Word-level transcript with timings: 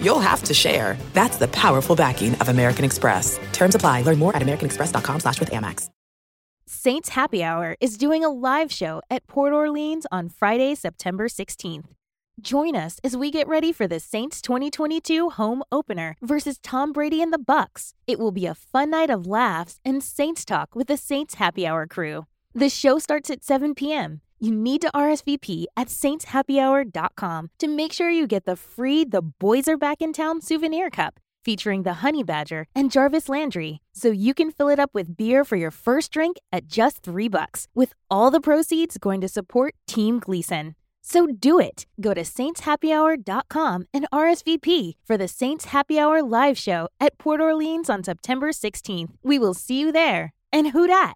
you'll 0.00 0.20
have 0.20 0.42
to 0.44 0.54
share. 0.54 0.96
That's 1.12 1.36
the 1.36 1.48
powerful 1.48 1.94
backing 1.96 2.34
of 2.36 2.48
American 2.48 2.84
Express. 2.84 3.38
Terms 3.52 3.74
apply. 3.74 4.02
Learn 4.02 4.18
more 4.18 4.34
at 4.34 4.42
americanexpress.com 4.42 5.20
slash 5.20 5.40
with 5.40 5.50
Amex. 5.50 5.90
Saints 6.68 7.10
Happy 7.10 7.44
Hour 7.44 7.76
is 7.80 7.96
doing 7.96 8.24
a 8.24 8.28
live 8.28 8.72
show 8.72 9.00
at 9.08 9.24
Port 9.28 9.52
Orleans 9.52 10.04
on 10.10 10.28
Friday, 10.28 10.74
September 10.74 11.28
16th. 11.28 11.86
Join 12.40 12.74
us 12.74 12.98
as 13.04 13.16
we 13.16 13.30
get 13.30 13.46
ready 13.46 13.72
for 13.72 13.86
the 13.86 14.00
Saints 14.00 14.42
2022 14.42 15.30
home 15.30 15.62
opener 15.70 16.16
versus 16.20 16.58
Tom 16.58 16.92
Brady 16.92 17.22
and 17.22 17.32
the 17.32 17.38
Bucs. 17.38 17.92
It 18.08 18.18
will 18.18 18.32
be 18.32 18.46
a 18.46 18.54
fun 18.54 18.90
night 18.90 19.10
of 19.10 19.28
laughs 19.28 19.78
and 19.84 20.02
Saints 20.02 20.44
talk 20.44 20.74
with 20.74 20.88
the 20.88 20.96
Saints 20.96 21.34
Happy 21.34 21.66
Hour 21.66 21.86
crew. 21.86 22.26
The 22.52 22.68
show 22.68 22.98
starts 22.98 23.30
at 23.30 23.44
7 23.44 23.74
p.m. 23.76 24.20
You 24.38 24.52
need 24.52 24.82
to 24.82 24.90
RSVP 24.94 25.64
at 25.76 25.88
saintshappyhour.com 25.88 27.50
to 27.58 27.66
make 27.66 27.92
sure 27.92 28.10
you 28.10 28.26
get 28.26 28.44
the 28.44 28.56
free 28.56 29.04
The 29.04 29.22
Boys 29.22 29.66
Are 29.66 29.78
Back 29.78 30.02
in 30.02 30.12
Town 30.12 30.40
souvenir 30.40 30.90
cup 30.90 31.18
featuring 31.46 31.84
the 31.84 32.02
Honey 32.02 32.24
Badger 32.24 32.66
and 32.74 32.90
Jarvis 32.90 33.28
Landry, 33.28 33.80
so 33.94 34.10
you 34.10 34.34
can 34.34 34.50
fill 34.50 34.68
it 34.68 34.80
up 34.80 34.90
with 34.92 35.16
beer 35.16 35.44
for 35.44 35.54
your 35.54 35.70
first 35.70 36.10
drink 36.10 36.38
at 36.52 36.66
just 36.66 37.04
three 37.04 37.28
bucks, 37.28 37.68
with 37.72 37.92
all 38.10 38.32
the 38.32 38.40
proceeds 38.40 38.98
going 38.98 39.20
to 39.20 39.28
support 39.28 39.72
Team 39.86 40.18
Gleason. 40.18 40.74
So 41.02 41.28
do 41.28 41.60
it. 41.60 41.86
Go 42.00 42.14
to 42.14 42.22
saintshappyhour.com 42.22 43.86
and 43.94 44.06
RSVP 44.12 44.94
for 45.04 45.16
the 45.16 45.28
Saints 45.28 45.66
Happy 45.66 46.00
Hour 46.00 46.20
live 46.20 46.58
show 46.58 46.88
at 46.98 47.16
Port 47.16 47.40
Orleans 47.40 47.88
on 47.88 48.02
September 48.02 48.48
16th. 48.48 49.12
We 49.22 49.38
will 49.38 49.54
see 49.54 49.78
you 49.78 49.92
there. 49.92 50.32
And 50.52 50.72
who 50.72 50.88
dat? 50.88 51.14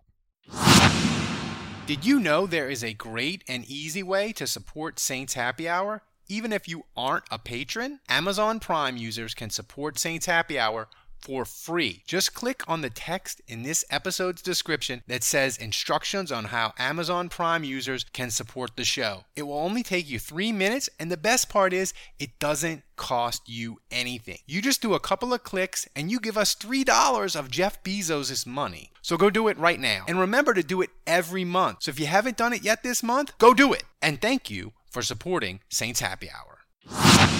Did 1.91 2.07
you 2.07 2.21
know 2.21 2.47
there 2.47 2.71
is 2.71 2.85
a 2.85 2.93
great 2.93 3.43
and 3.49 3.65
easy 3.65 4.05
way 4.05 4.31
to 4.35 4.47
support 4.47 5.01
Saints 5.01 5.35
Happy 5.35 5.69
Hour? 5.69 6.03
Even 6.29 6.53
if 6.53 6.69
you 6.69 6.85
aren't 6.97 7.25
a 7.33 7.39
patron, 7.41 7.99
Amazon 8.09 8.61
Prime 8.61 8.97
users 8.97 9.35
can 9.35 9.51
support 9.51 9.99
Saints 9.99 10.27
Happy 10.27 10.57
Hour 10.57 10.87
for 11.21 11.45
free. 11.45 12.03
Just 12.07 12.35
click 12.35 12.63
on 12.69 12.81
the 12.81 12.91
text 12.91 13.41
in 13.47 13.63
this 13.63 13.85
episode's 13.91 14.43
description 14.43 15.03
that 15.07 15.23
says 15.23 15.57
instructions 15.57 16.33
on 16.33 16.47
how 16.47 16.73
Amazon 16.79 17.29
Prime 17.29 17.65
users 17.65 18.05
can 18.13 18.31
support 18.31 18.77
the 18.77 18.85
show. 18.85 19.25
It 19.37 19.43
will 19.45 19.59
only 19.59 19.83
take 19.83 20.09
you 20.09 20.19
three 20.19 20.53
minutes, 20.53 20.89
and 20.99 21.11
the 21.11 21.17
best 21.17 21.49
part 21.49 21.73
is 21.73 21.95
it 22.19 22.39
doesn't 22.39 22.83
cost 22.97 23.49
you 23.49 23.81
anything. 23.91 24.39
You 24.47 24.61
just 24.61 24.83
do 24.83 24.93
a 24.93 25.01
couple 25.01 25.33
of 25.33 25.43
clicks 25.43 25.89
and 25.97 26.11
you 26.11 26.21
give 26.21 26.37
us 26.37 26.55
$3 26.55 27.35
of 27.35 27.51
Jeff 27.51 27.83
Bezos' 27.83 28.47
money. 28.47 28.93
So 29.01 29.17
go 29.17 29.31
do 29.31 29.49
it 29.49 29.59
right 29.59 29.81
now. 29.81 30.05
And 30.07 30.21
remember 30.21 30.53
to 30.53 30.63
do 30.63 30.83
it 30.83 30.91
every 31.07 31.45
month. 31.45 31.79
So 31.81 31.91
if 31.91 31.99
you 31.99 32.07
haven't 32.07 32.37
done 32.37 32.53
it 32.53 32.63
yet 32.63 32.83
this 32.83 33.03
month, 33.03 33.37
go 33.39 33.55
do 33.55 33.73
it. 33.73 33.85
And 34.03 34.21
thank 34.21 34.51
you 34.51 34.73
for 34.91 35.01
supporting 35.01 35.61
Saints 35.71 36.01
Happy 36.01 36.29
Hour. 36.31 37.40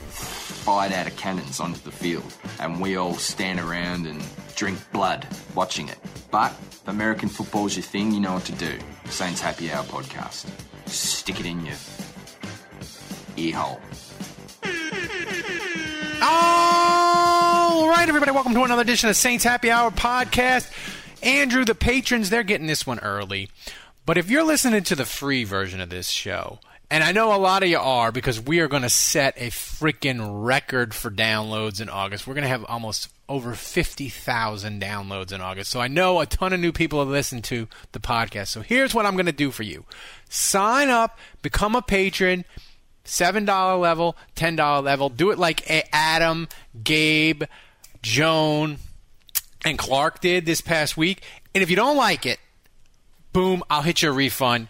fired 0.61 0.93
out 0.93 1.07
of 1.07 1.15
cannons 1.17 1.59
onto 1.59 1.79
the 1.81 1.91
field, 1.91 2.37
and 2.59 2.79
we 2.79 2.95
all 2.95 3.15
stand 3.15 3.59
around 3.59 4.05
and 4.05 4.21
drink 4.55 4.77
blood 4.91 5.25
watching 5.55 5.87
it. 5.89 5.97
But 6.29 6.51
if 6.51 6.87
American 6.87 7.29
football's 7.29 7.75
your 7.75 7.83
thing, 7.83 8.11
you 8.11 8.19
know 8.19 8.33
what 8.33 8.45
to 8.45 8.51
do. 8.51 8.77
Saints 9.05 9.41
Happy 9.41 9.71
Hour 9.71 9.83
podcast. 9.85 10.47
Stick 10.87 11.39
it 11.39 11.47
in 11.47 11.65
your 11.65 11.75
ear 13.37 13.55
hole. 13.55 13.81
All 16.23 17.89
right, 17.89 18.07
everybody, 18.07 18.31
welcome 18.31 18.53
to 18.53 18.61
another 18.61 18.83
edition 18.83 19.09
of 19.09 19.15
Saints 19.15 19.43
Happy 19.43 19.71
Hour 19.71 19.89
podcast. 19.89 20.71
Andrew, 21.23 21.65
the 21.65 21.73
patrons, 21.73 22.29
they're 22.29 22.43
getting 22.43 22.67
this 22.67 22.85
one 22.85 22.99
early. 22.99 23.49
But 24.05 24.19
if 24.19 24.29
you're 24.29 24.43
listening 24.43 24.83
to 24.83 24.95
the 24.95 25.05
free 25.05 25.43
version 25.43 25.81
of 25.81 25.89
this 25.89 26.09
show, 26.09 26.59
and 26.91 27.05
I 27.05 27.13
know 27.13 27.33
a 27.33 27.37
lot 27.37 27.63
of 27.63 27.69
you 27.69 27.79
are 27.79 28.11
because 28.11 28.39
we 28.39 28.59
are 28.59 28.67
going 28.67 28.81
to 28.83 28.89
set 28.89 29.33
a 29.37 29.49
freaking 29.49 30.43
record 30.43 30.93
for 30.93 31.09
downloads 31.09 31.79
in 31.79 31.87
August. 31.87 32.27
We're 32.27 32.33
going 32.33 32.43
to 32.43 32.49
have 32.49 32.65
almost 32.65 33.07
over 33.29 33.53
50,000 33.53 34.81
downloads 34.81 35.31
in 35.31 35.39
August. 35.39 35.71
So 35.71 35.79
I 35.79 35.87
know 35.87 36.19
a 36.19 36.25
ton 36.25 36.51
of 36.51 36.59
new 36.59 36.73
people 36.73 36.99
have 36.99 37.07
listened 37.07 37.45
to 37.45 37.69
the 37.93 38.01
podcast. 38.01 38.49
So 38.49 38.59
here's 38.59 38.93
what 38.93 39.05
I'm 39.05 39.13
going 39.13 39.25
to 39.25 39.31
do 39.31 39.51
for 39.51 39.63
you 39.63 39.85
sign 40.29 40.89
up, 40.89 41.17
become 41.41 41.75
a 41.75 41.81
patron. 41.81 42.45
$7 43.03 43.79
level, 43.79 44.15
$10 44.35 44.83
level. 44.83 45.09
Do 45.09 45.31
it 45.31 45.39
like 45.39 45.65
Adam, 45.91 46.47
Gabe, 46.83 47.43
Joan, 48.03 48.77
and 49.65 49.77
Clark 49.77 50.21
did 50.21 50.45
this 50.45 50.61
past 50.61 50.97
week. 50.97 51.23
And 51.55 51.63
if 51.63 51.71
you 51.71 51.75
don't 51.75 51.97
like 51.97 52.27
it, 52.27 52.37
boom, 53.33 53.63
I'll 53.71 53.81
hit 53.81 54.03
you 54.03 54.09
a 54.09 54.11
refund. 54.11 54.67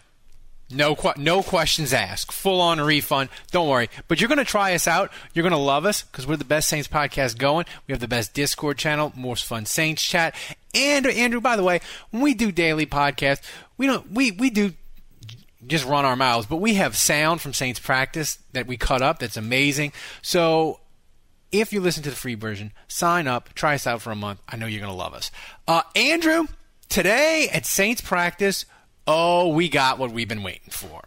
No, 0.72 0.96
no 1.16 1.42
questions 1.42 1.92
asked. 1.92 2.32
Full 2.32 2.60
on 2.60 2.80
refund. 2.80 3.28
Don't 3.50 3.68
worry. 3.68 3.90
But 4.08 4.20
you're 4.20 4.28
going 4.28 4.38
to 4.38 4.44
try 4.44 4.74
us 4.74 4.88
out. 4.88 5.12
You're 5.34 5.42
going 5.42 5.52
to 5.52 5.58
love 5.58 5.84
us 5.84 6.02
because 6.02 6.26
we're 6.26 6.36
the 6.36 6.44
best 6.44 6.68
Saints 6.68 6.88
podcast 6.88 7.38
going. 7.38 7.66
We 7.86 7.92
have 7.92 8.00
the 8.00 8.08
best 8.08 8.34
Discord 8.34 8.78
channel, 8.78 9.12
most 9.16 9.44
fun 9.44 9.66
Saints 9.66 10.02
chat. 10.02 10.34
And 10.74 11.06
Andrew, 11.06 11.40
by 11.40 11.56
the 11.56 11.62
way, 11.62 11.80
when 12.10 12.22
we 12.22 12.34
do 12.34 12.50
daily 12.50 12.86
podcasts, 12.86 13.42
we 13.76 13.86
don't 13.86 14.10
we 14.10 14.30
we 14.30 14.50
do 14.50 14.72
just 15.66 15.86
run 15.86 16.04
our 16.04 16.16
mouths, 16.16 16.46
but 16.46 16.56
we 16.56 16.74
have 16.74 16.96
sound 16.96 17.40
from 17.40 17.52
Saints 17.52 17.78
practice 17.78 18.38
that 18.52 18.66
we 18.66 18.76
cut 18.76 19.02
up. 19.02 19.18
That's 19.18 19.36
amazing. 19.36 19.92
So 20.22 20.80
if 21.52 21.72
you 21.72 21.80
listen 21.80 22.02
to 22.04 22.10
the 22.10 22.16
free 22.16 22.34
version, 22.34 22.72
sign 22.88 23.28
up, 23.28 23.52
try 23.54 23.74
us 23.74 23.86
out 23.86 24.02
for 24.02 24.10
a 24.10 24.16
month. 24.16 24.40
I 24.48 24.56
know 24.56 24.66
you're 24.66 24.80
going 24.80 24.92
to 24.92 24.98
love 24.98 25.14
us. 25.14 25.30
Uh, 25.68 25.82
Andrew, 25.94 26.46
today 26.88 27.48
at 27.52 27.66
Saints 27.66 28.00
practice 28.00 28.64
oh, 29.06 29.48
we 29.48 29.68
got 29.68 29.98
what 29.98 30.12
we've 30.12 30.28
been 30.28 30.42
waiting 30.42 30.70
for. 30.70 31.02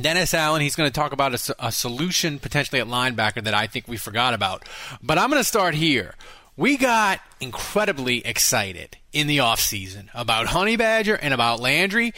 Dennis 0.00 0.32
Allen, 0.34 0.62
he's 0.62 0.76
going 0.76 0.88
to 0.88 0.94
talk 0.94 1.12
about 1.12 1.34
a, 1.34 1.56
a, 1.66 1.72
solution 1.72 2.38
potentially 2.38 2.80
at 2.80 2.86
linebacker 2.86 3.42
that 3.42 3.54
I 3.54 3.66
think 3.66 3.88
we 3.88 3.96
forgot 3.96 4.32
about. 4.32 4.68
But 5.02 5.18
I'm 5.18 5.28
going 5.28 5.40
to 5.40 5.44
start 5.44 5.74
here. 5.74 6.14
We 6.56 6.76
got 6.76 7.20
incredibly 7.40 8.24
excited 8.24 8.96
in 9.12 9.26
the 9.26 9.38
offseason 9.38 10.08
about 10.14 10.48
Honey 10.48 10.76
Badger 10.76 11.14
and 11.14 11.34
about 11.34 11.60
Landry, 11.60 12.12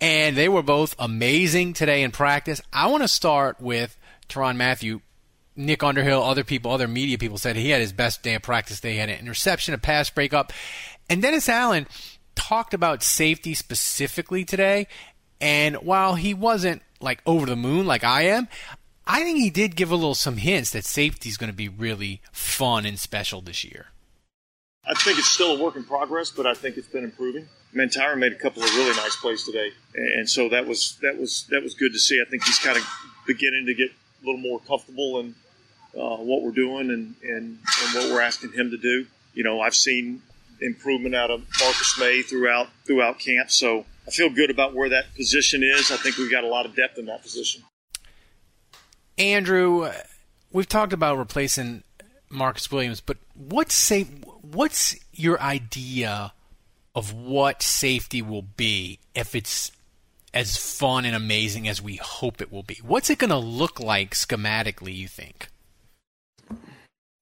and 0.00 0.36
they 0.36 0.48
were 0.48 0.62
both 0.62 0.94
amazing 0.98 1.74
today 1.74 2.02
in 2.02 2.10
practice. 2.10 2.62
I 2.72 2.86
want 2.86 3.02
to 3.02 3.08
start 3.08 3.60
with 3.60 3.98
Tyrann 4.28 4.56
Mathieu. 4.56 5.00
Nick 5.56 5.82
Underhill, 5.82 6.22
other 6.22 6.44
people, 6.44 6.70
other 6.70 6.88
media 6.88 7.18
people 7.18 7.36
said 7.36 7.56
he 7.56 7.70
had 7.70 7.80
his 7.80 7.92
best 7.92 8.22
day 8.22 8.34
of 8.34 8.42
practice. 8.42 8.80
They 8.80 8.96
had 8.96 9.10
an 9.10 9.18
interception, 9.18 9.74
a 9.74 9.78
pass 9.78 10.08
breakup. 10.08 10.52
And 11.10 11.20
Dennis 11.20 11.48
Allen, 11.48 11.86
talked 12.50 12.74
about 12.74 13.00
safety 13.00 13.54
specifically 13.54 14.44
today, 14.44 14.88
and 15.40 15.76
while 15.76 16.16
he 16.16 16.34
wasn't 16.34 16.82
like 17.00 17.22
over 17.24 17.46
the 17.46 17.54
moon 17.54 17.86
like 17.86 18.02
I 18.02 18.22
am, 18.22 18.48
I 19.06 19.22
think 19.22 19.38
he 19.38 19.50
did 19.50 19.76
give 19.76 19.92
a 19.92 19.94
little 19.94 20.16
some 20.16 20.36
hints 20.36 20.72
that 20.72 20.84
safety 20.84 21.28
is 21.28 21.36
going 21.36 21.52
to 21.52 21.56
be 21.56 21.68
really 21.68 22.20
fun 22.32 22.86
and 22.86 22.98
special 22.98 23.40
this 23.40 23.62
year. 23.62 23.86
I 24.84 24.94
think 24.94 25.20
it's 25.20 25.28
still 25.28 25.56
a 25.56 25.62
work 25.62 25.76
in 25.76 25.84
progress, 25.84 26.30
but 26.30 26.44
I 26.44 26.54
think 26.54 26.76
it's 26.76 26.88
been 26.88 27.04
improving. 27.04 27.46
Mentira 27.72 28.18
made 28.18 28.32
a 28.32 28.38
couple 28.38 28.64
of 28.64 28.74
really 28.74 28.96
nice 28.96 29.14
plays 29.14 29.44
today, 29.44 29.70
and 29.94 30.28
so 30.28 30.48
that 30.48 30.66
was 30.66 30.98
that 31.02 31.18
was 31.18 31.46
that 31.50 31.62
was 31.62 31.74
good 31.74 31.92
to 31.92 32.00
see. 32.00 32.20
I 32.20 32.28
think 32.28 32.42
he's 32.42 32.58
kind 32.58 32.76
of 32.76 32.84
beginning 33.28 33.66
to 33.66 33.74
get 33.74 33.90
a 33.90 34.26
little 34.26 34.40
more 34.40 34.58
comfortable 34.66 35.20
in 35.20 35.36
uh, 35.94 36.16
what 36.16 36.42
we're 36.42 36.50
doing 36.50 36.90
and, 36.90 37.14
and 37.22 37.58
and 37.84 37.94
what 37.94 38.10
we're 38.10 38.20
asking 38.20 38.54
him 38.54 38.72
to 38.72 38.76
do. 38.76 39.06
You 39.34 39.44
know, 39.44 39.60
I've 39.60 39.76
seen 39.76 40.22
improvement 40.60 41.14
out 41.14 41.30
of 41.30 41.40
Marcus 41.60 41.98
Maye 41.98 42.22
throughout 42.22 42.68
throughout 42.86 43.18
camp. 43.18 43.50
So 43.50 43.86
I 44.06 44.10
feel 44.10 44.30
good 44.30 44.50
about 44.50 44.74
where 44.74 44.88
that 44.88 45.14
position 45.14 45.62
is. 45.62 45.90
I 45.90 45.96
think 45.96 46.16
we've 46.16 46.30
got 46.30 46.44
a 46.44 46.48
lot 46.48 46.66
of 46.66 46.74
depth 46.74 46.98
in 46.98 47.06
that 47.06 47.22
position. 47.22 47.62
Andrew, 49.18 49.90
we've 50.52 50.68
talked 50.68 50.92
about 50.92 51.18
replacing 51.18 51.82
Marcus 52.30 52.70
Williams, 52.70 53.00
but 53.00 53.18
what's 53.34 53.74
safe, 53.74 54.08
what's 54.40 54.96
your 55.12 55.40
idea 55.40 56.32
of 56.94 57.12
what 57.12 57.62
safety 57.62 58.22
will 58.22 58.42
be 58.42 58.98
if 59.14 59.34
it's 59.34 59.70
as 60.32 60.56
fun 60.56 61.04
and 61.04 61.14
amazing 61.14 61.68
as 61.68 61.82
we 61.82 61.96
hope 61.96 62.40
it 62.40 62.52
will 62.52 62.62
be. 62.62 62.78
What's 62.82 63.10
it 63.10 63.18
going 63.18 63.30
to 63.30 63.38
look 63.38 63.80
like 63.80 64.14
schematically, 64.14 64.94
you 64.94 65.08
think? 65.08 65.49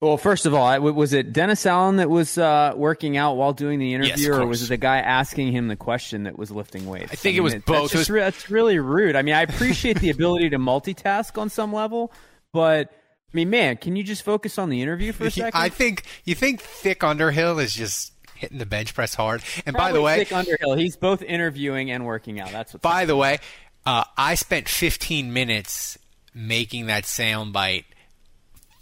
Well, 0.01 0.17
first 0.17 0.47
of 0.47 0.55
all, 0.55 0.81
was 0.81 1.13
it 1.13 1.33
Dennis 1.33 1.67
Allen 1.67 1.97
that 1.97 2.09
was 2.09 2.39
uh, 2.39 2.73
working 2.77 3.17
out 3.17 3.35
while 3.37 3.53
doing 3.53 3.81
the 3.81 3.95
interview, 3.95 4.29
yes, 4.29 4.39
or 4.39 4.47
was 4.47 4.63
it 4.63 4.69
the 4.69 4.77
guy 4.77 4.99
asking 4.99 5.51
him 5.51 5.67
the 5.67 5.75
question 5.75 6.23
that 6.23 6.39
was 6.39 6.53
lifting 6.53 6.87
weights? 6.87 7.11
I 7.11 7.17
think 7.17 7.35
I 7.35 7.39
it 7.39 7.41
was 7.41 7.55
it, 7.55 7.65
both. 7.65 7.91
That's, 7.91 8.09
re- 8.09 8.21
that's, 8.21 8.49
really 8.49 8.79
rude. 8.79 9.17
I 9.17 9.23
mean, 9.23 9.35
I 9.35 9.43
appreciate 9.43 9.99
the 9.99 10.11
ability 10.11 10.51
to 10.51 10.59
multitask 10.59 11.37
on 11.37 11.51
some 11.51 11.73
level, 11.73 12.13
but 12.53 12.93
I 12.93 13.37
mean, 13.37 13.51
man, 13.51 13.77
can 13.77 13.97
you 13.97 14.05
just 14.05 14.23
focus 14.23 14.57
on 14.57 14.71
the 14.71 14.81
interview 14.83 15.13
for 15.13 15.27
a 15.27 15.31
second? 15.33 15.61
I 15.61 15.69
think 15.69 16.05
you 16.25 16.37
think 16.37 16.61
Thick 16.61 17.03
Underhill 17.03 17.59
is 17.59 17.75
just 17.75 18.13
hitting 18.37 18.59
the 18.59 18.67
bench 18.67 18.95
press 18.95 19.15
hard. 19.15 19.43
And 19.67 19.75
Probably 19.75 19.91
by 19.91 19.93
the 19.93 20.03
way, 20.03 20.19
Thick 20.19 20.33
Underhill, 20.33 20.77
he's 20.77 20.97
both 20.97 21.23
interviewing 21.23 21.91
and 21.91 22.07
working 22.07 22.39
out. 22.39 22.53
That's 22.53 22.73
what. 22.73 22.83
By 22.83 23.05
the 23.05 23.17
way, 23.17 23.39
uh, 23.85 24.05
I 24.17 24.37
spent 24.37 24.69
15 24.69 25.33
minutes 25.33 25.99
making 26.33 26.87
that 26.87 27.03
soundbite 27.03 27.85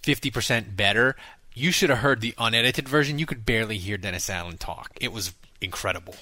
50% 0.06 0.76
better 0.76 1.16
you 1.56 1.72
should 1.72 1.88
have 1.88 2.00
heard 2.00 2.20
the 2.20 2.34
unedited 2.36 2.86
version. 2.86 3.18
You 3.18 3.24
could 3.24 3.46
barely 3.46 3.78
hear 3.78 3.96
Dennis 3.96 4.28
Allen 4.28 4.58
talk. 4.58 4.90
It 5.00 5.10
was 5.10 5.32
incredible. 5.60 6.14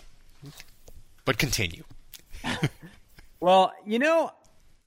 But 1.24 1.38
continue. 1.38 1.82
well, 3.40 3.72
you 3.84 3.98
know, 3.98 4.30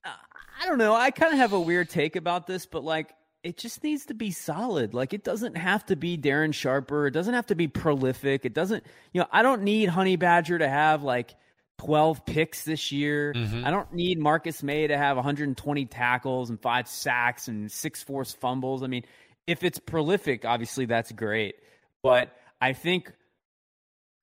I 0.06 0.66
don't 0.66 0.78
know. 0.78 0.96
I 0.96 1.12
kind 1.12 1.34
of 1.34 1.40
have 1.40 1.52
a 1.52 1.60
weird 1.60 1.90
take 1.90 2.16
about 2.16 2.48
this, 2.48 2.66
but 2.66 2.84
like, 2.86 3.14
it 3.44 3.58
just 3.58 3.84
needs 3.84 4.06
to 4.06 4.14
be 4.14 4.32
solid. 4.32 4.94
Like, 4.94 5.14
it 5.14 5.26
doesn't 5.26 5.58
have 5.58 5.86
to 5.88 5.98
be 5.98 6.18
Darren 6.18 6.54
Sharper. 6.54 7.08
It 7.08 7.12
doesn't 7.12 7.34
have 7.34 7.48
to 7.48 7.56
be 7.56 7.68
prolific. 7.68 8.46
It 8.46 8.54
doesn't, 8.54 8.86
you 9.12 9.20
know, 9.20 9.28
I 9.32 9.42
don't 9.42 9.64
need 9.64 9.90
Honey 9.90 10.16
Badger 10.16 10.60
to 10.60 10.68
have 10.68 11.04
like 11.04 11.36
12 11.80 12.26
picks 12.26 12.64
this 12.64 12.92
year. 12.92 13.34
Mm-hmm. 13.34 13.66
I 13.66 13.72
don't 13.72 13.92
need 13.94 14.20
Marcus 14.20 14.64
Maye 14.64 14.88
to 14.88 14.98
have 14.98 15.16
120 15.16 15.86
tackles 15.86 16.50
and 16.50 16.60
five 16.60 16.88
sacks 16.88 17.48
and 17.48 17.72
six 17.72 18.04
forced 18.04 18.40
fumbles. 18.40 18.84
I 18.84 18.88
mean, 18.88 19.04
if 19.46 19.64
it's 19.64 19.80
prolific, 19.80 20.44
obviously 20.46 20.86
that's 20.86 21.12
great. 21.12 21.56
But 22.04 22.36
I 22.60 22.74
think 22.74 23.12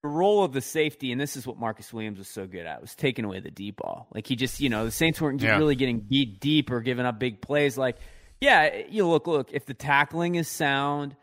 the 0.03 0.09
role 0.09 0.45
of 0.45 0.53
the 0.53 0.61
safety, 0.61 1.13
and 1.13 1.21
this 1.21 1.37
is 1.37 1.47
what 1.47 1.59
Marcus 1.59 1.93
Williams 1.93 2.19
was 2.19 2.29
so 2.29 2.47
good 2.47 2.67
at, 2.67 2.81
was 2.81 2.95
taking 2.95 3.25
away 3.25 3.41
the 3.41 3.51
deep 3.51 3.77
ball. 3.77 4.09
Like 4.13 4.27
he 4.27 4.37
just, 4.37 4.61
you 4.61 4.69
know, 4.69 4.85
the 4.85 4.91
Saints 4.91 5.21
weren't 5.21 5.41
yeah. 5.41 5.57
really 5.57 5.77
getting 5.77 6.01
beat 6.01 6.41
deep 6.41 6.71
or 6.71 6.81
giving 6.81 7.07
up 7.07 7.19
big 7.19 7.41
plays. 7.41 7.79
Like, 7.79 7.97
yeah, 8.41 8.83
you 8.89 9.07
look, 9.07 9.27
look, 9.27 9.53
if 9.53 9.65
the 9.65 9.75
tackling 9.75 10.35
is 10.35 10.49
sound 10.49 11.17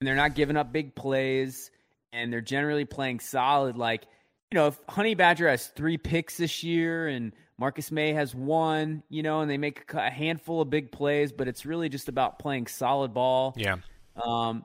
and 0.00 0.06
they're 0.06 0.16
not 0.16 0.34
giving 0.34 0.56
up 0.56 0.72
big 0.72 0.94
plays 0.94 1.70
and 2.12 2.32
they're 2.32 2.40
generally 2.40 2.84
playing 2.84 3.20
solid, 3.20 3.76
like, 3.76 4.04
you 4.50 4.56
know, 4.56 4.68
if 4.68 4.78
Honey 4.88 5.14
Badger 5.14 5.48
has 5.48 5.66
three 5.66 5.98
picks 5.98 6.38
this 6.38 6.62
year 6.62 7.08
and 7.08 7.32
Marcus 7.58 7.90
Maye 7.90 8.12
has 8.12 8.34
one, 8.34 9.02
you 9.10 9.22
know, 9.22 9.40
and 9.40 9.50
they 9.50 9.58
make 9.58 9.92
a 9.92 10.10
handful 10.10 10.60
of 10.60 10.70
big 10.70 10.92
plays, 10.92 11.32
but 11.32 11.48
it's 11.48 11.66
really 11.66 11.88
just 11.88 12.08
about 12.08 12.38
playing 12.38 12.66
solid 12.66 13.12
ball. 13.12 13.54
Yeah. 13.56 13.76
Um, 14.22 14.64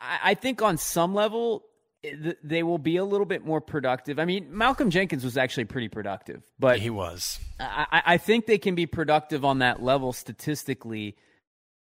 I 0.00 0.34
think 0.34 0.62
on 0.62 0.76
some 0.76 1.14
level, 1.14 1.64
they 2.42 2.62
will 2.62 2.78
be 2.78 2.96
a 2.96 3.04
little 3.04 3.24
bit 3.24 3.44
more 3.44 3.60
productive. 3.60 4.18
I 4.18 4.24
mean, 4.24 4.48
Malcolm 4.50 4.90
Jenkins 4.90 5.24
was 5.24 5.36
actually 5.36 5.64
pretty 5.64 5.88
productive, 5.88 6.42
but 6.58 6.80
he 6.80 6.90
was. 6.90 7.38
I, 7.58 8.02
I 8.04 8.16
think 8.18 8.46
they 8.46 8.58
can 8.58 8.74
be 8.74 8.86
productive 8.86 9.44
on 9.44 9.60
that 9.60 9.82
level 9.82 10.12
statistically 10.12 11.16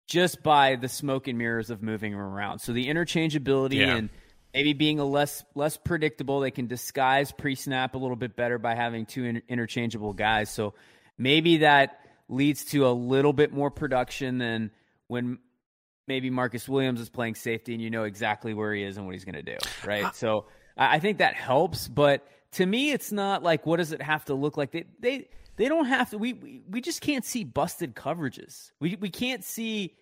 just 0.07 0.43
by 0.43 0.77
the 0.77 0.89
smoke 0.89 1.29
and 1.29 1.39
mirrors 1.39 1.71
of 1.71 1.83
moving 1.83 2.13
around. 2.13 2.59
So 2.59 2.73
the 2.73 2.89
interchangeability 2.89 3.77
yeah. 3.77 3.97
and 3.97 4.11
maybe 4.53 4.73
being 4.73 4.99
a 4.99 5.05
less 5.05 5.45
less 5.55 5.77
predictable. 5.77 6.41
They 6.41 6.51
can 6.51 6.67
disguise 6.67 7.33
pre 7.33 7.55
snap 7.55 7.95
a 7.95 7.99
little 7.99 8.17
bit 8.17 8.37
better 8.37 8.59
by 8.59 8.75
having 8.75 9.07
two 9.07 9.25
inter- 9.25 9.43
interchangeable 9.49 10.13
guys. 10.13 10.51
So 10.51 10.75
maybe 11.19 11.59
that 11.59 12.01
leads 12.29 12.65
to 12.67 12.87
a 12.87 12.91
little 12.93 13.33
bit 13.33 13.53
more 13.53 13.71
production 13.71 14.39
than 14.39 14.71
when 15.09 15.39
maybe 16.07 16.31
Marcus 16.31 16.69
Williams 16.69 17.01
is 17.01 17.09
playing 17.09 17.35
safety 17.35 17.75
and 17.75 17.83
you 17.83 17.91
know 17.91 18.05
exactly 18.05 18.55
where 18.55 18.75
he 18.75 18.83
is 18.83 18.97
and 18.97 19.07
what 19.07 19.15
he's 19.15 19.25
going 19.25 19.35
to 19.35 19.43
do, 19.43 19.57
right? 19.85 20.05
Uh, 20.05 20.13
so 20.13 20.47
I 20.77 20.99
think 20.99 21.19
that 21.19 21.35
helps, 21.35 21.89
but 21.89 22.27
to 22.53 22.67
me, 22.67 22.91
it's 22.91 23.13
not 23.13 23.43
like 23.43 23.67
what 23.67 23.77
does 23.77 23.93
it 23.93 24.03
have 24.03 24.25
to 24.27 24.35
look 24.35 24.57
like? 24.57 24.73
They 24.73 24.85
they 24.99 25.29
they 25.57 25.69
don't 25.69 25.87
have 25.87 26.11
to. 26.11 26.19
We 26.19 26.33
we, 26.33 26.63
we 26.69 26.81
just 26.81 27.01
can't 27.01 27.25
see 27.25 27.45
busted 27.45 27.95
coverages. 27.95 28.73
We 28.81 28.97
we 28.97 29.11
can't 29.11 29.45
see 29.45 29.95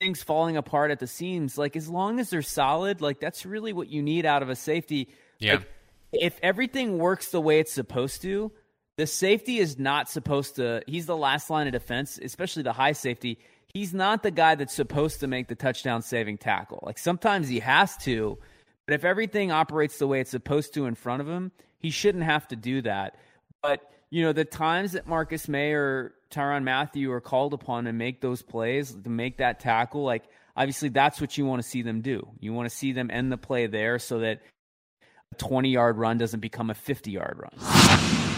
things 0.00 0.22
falling 0.22 0.56
apart 0.56 0.90
at 0.90 0.98
the 0.98 1.06
seams. 1.06 1.58
Like 1.58 1.76
as 1.76 1.88
long 1.88 2.20
as 2.20 2.30
they're 2.30 2.42
solid, 2.42 3.00
like 3.00 3.20
that's 3.20 3.46
really 3.46 3.72
what 3.72 3.88
you 3.88 4.02
need 4.02 4.26
out 4.26 4.42
of 4.42 4.48
a 4.48 4.56
safety. 4.56 5.08
Yeah. 5.38 5.54
Like, 5.54 5.68
if 6.12 6.38
everything 6.42 6.98
works 6.98 7.30
the 7.30 7.40
way 7.40 7.58
it's 7.58 7.72
supposed 7.72 8.22
to, 8.22 8.52
the 8.96 9.06
safety 9.06 9.58
is 9.58 9.78
not 9.78 10.08
supposed 10.08 10.56
to. 10.56 10.82
He's 10.86 11.06
the 11.06 11.16
last 11.16 11.50
line 11.50 11.66
of 11.66 11.72
defense, 11.72 12.18
especially 12.22 12.62
the 12.62 12.72
high 12.72 12.92
safety. 12.92 13.38
He's 13.72 13.92
not 13.92 14.22
the 14.22 14.30
guy 14.30 14.54
that's 14.54 14.72
supposed 14.72 15.20
to 15.20 15.26
make 15.26 15.48
the 15.48 15.54
touchdown 15.54 16.02
saving 16.02 16.38
tackle. 16.38 16.80
Like 16.82 16.98
sometimes 16.98 17.48
he 17.48 17.60
has 17.60 17.96
to, 17.98 18.38
but 18.86 18.94
if 18.94 19.04
everything 19.04 19.50
operates 19.50 19.98
the 19.98 20.06
way 20.06 20.20
it's 20.20 20.30
supposed 20.30 20.72
to 20.74 20.86
in 20.86 20.94
front 20.94 21.20
of 21.20 21.28
him, 21.28 21.52
he 21.78 21.90
shouldn't 21.90 22.24
have 22.24 22.48
to 22.48 22.56
do 22.56 22.80
that. 22.82 23.16
But 23.62 23.80
you 24.08 24.22
know, 24.22 24.32
the 24.32 24.44
times 24.44 24.92
that 24.92 25.06
Marcus 25.06 25.48
Maye 25.48 26.08
or 26.36 26.60
Mathieu 26.60 27.12
are 27.12 27.20
called 27.20 27.54
upon 27.54 27.84
to 27.84 27.92
make 27.92 28.20
those 28.20 28.42
plays, 28.42 28.94
to 28.94 29.10
make 29.10 29.38
that 29.38 29.60
tackle, 29.60 30.04
like 30.04 30.24
obviously 30.56 30.88
that's 30.88 31.20
what 31.20 31.36
you 31.38 31.46
want 31.46 31.62
to 31.62 31.68
see 31.68 31.82
them 31.82 32.00
do. 32.00 32.28
You 32.40 32.52
want 32.52 32.68
to 32.68 32.74
see 32.74 32.92
them 32.92 33.10
end 33.10 33.30
the 33.30 33.36
play 33.36 33.66
there 33.66 33.98
so 33.98 34.20
that 34.20 34.40
a 35.32 35.34
20 35.36 35.70
yard 35.70 35.98
run 35.98 36.18
doesn't 36.18 36.40
become 36.40 36.70
a 36.70 36.74
50 36.74 37.10
yard 37.10 37.38
run. 37.38 38.36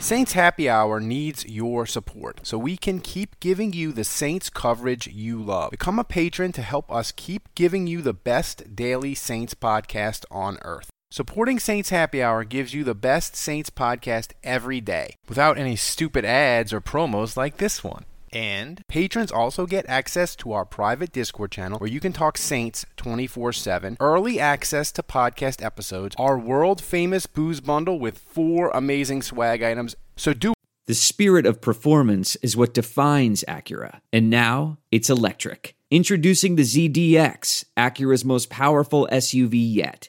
Saints 0.00 0.32
Happy 0.32 0.66
Hour 0.66 0.98
needs 0.98 1.44
your 1.44 1.84
support 1.84 2.46
so 2.46 2.56
we 2.56 2.78
can 2.78 3.00
keep 3.00 3.38
giving 3.38 3.74
you 3.74 3.92
the 3.92 4.04
Saints 4.04 4.48
coverage 4.48 5.06
you 5.06 5.42
love. 5.42 5.72
Become 5.72 5.98
a 5.98 6.04
patron 6.04 6.52
to 6.52 6.62
help 6.62 6.90
us 6.90 7.12
keep 7.12 7.54
giving 7.54 7.86
you 7.86 8.00
the 8.00 8.14
best 8.14 8.74
daily 8.74 9.14
Saints 9.14 9.54
podcast 9.54 10.24
on 10.30 10.58
earth. 10.62 10.88
Supporting 11.12 11.58
Saints 11.58 11.90
Happy 11.90 12.22
Hour 12.22 12.44
gives 12.44 12.72
you 12.72 12.84
the 12.84 12.94
best 12.94 13.34
Saints 13.34 13.68
podcast 13.68 14.28
every 14.44 14.80
day 14.80 15.16
without 15.28 15.58
any 15.58 15.74
stupid 15.74 16.24
ads 16.24 16.72
or 16.72 16.80
promos 16.80 17.36
like 17.36 17.56
this 17.56 17.82
one. 17.82 18.04
And 18.32 18.86
patrons 18.86 19.32
also 19.32 19.66
get 19.66 19.88
access 19.88 20.36
to 20.36 20.52
our 20.52 20.64
private 20.64 21.10
Discord 21.10 21.50
channel 21.50 21.80
where 21.80 21.90
you 21.90 21.98
can 21.98 22.12
talk 22.12 22.38
Saints 22.38 22.86
24 22.96 23.52
7, 23.52 23.96
early 23.98 24.38
access 24.38 24.92
to 24.92 25.02
podcast 25.02 25.64
episodes, 25.64 26.14
our 26.16 26.38
world 26.38 26.80
famous 26.80 27.26
booze 27.26 27.60
bundle 27.60 27.98
with 27.98 28.16
four 28.16 28.70
amazing 28.72 29.22
swag 29.22 29.64
items. 29.64 29.96
So 30.14 30.32
do. 30.32 30.54
The 30.86 30.94
spirit 30.94 31.44
of 31.44 31.60
performance 31.60 32.36
is 32.36 32.56
what 32.56 32.72
defines 32.72 33.42
Acura. 33.48 33.98
And 34.12 34.30
now 34.30 34.78
it's 34.92 35.10
electric. 35.10 35.74
Introducing 35.90 36.54
the 36.54 36.62
ZDX, 36.62 37.64
Acura's 37.76 38.24
most 38.24 38.48
powerful 38.48 39.08
SUV 39.10 39.54
yet 39.74 40.08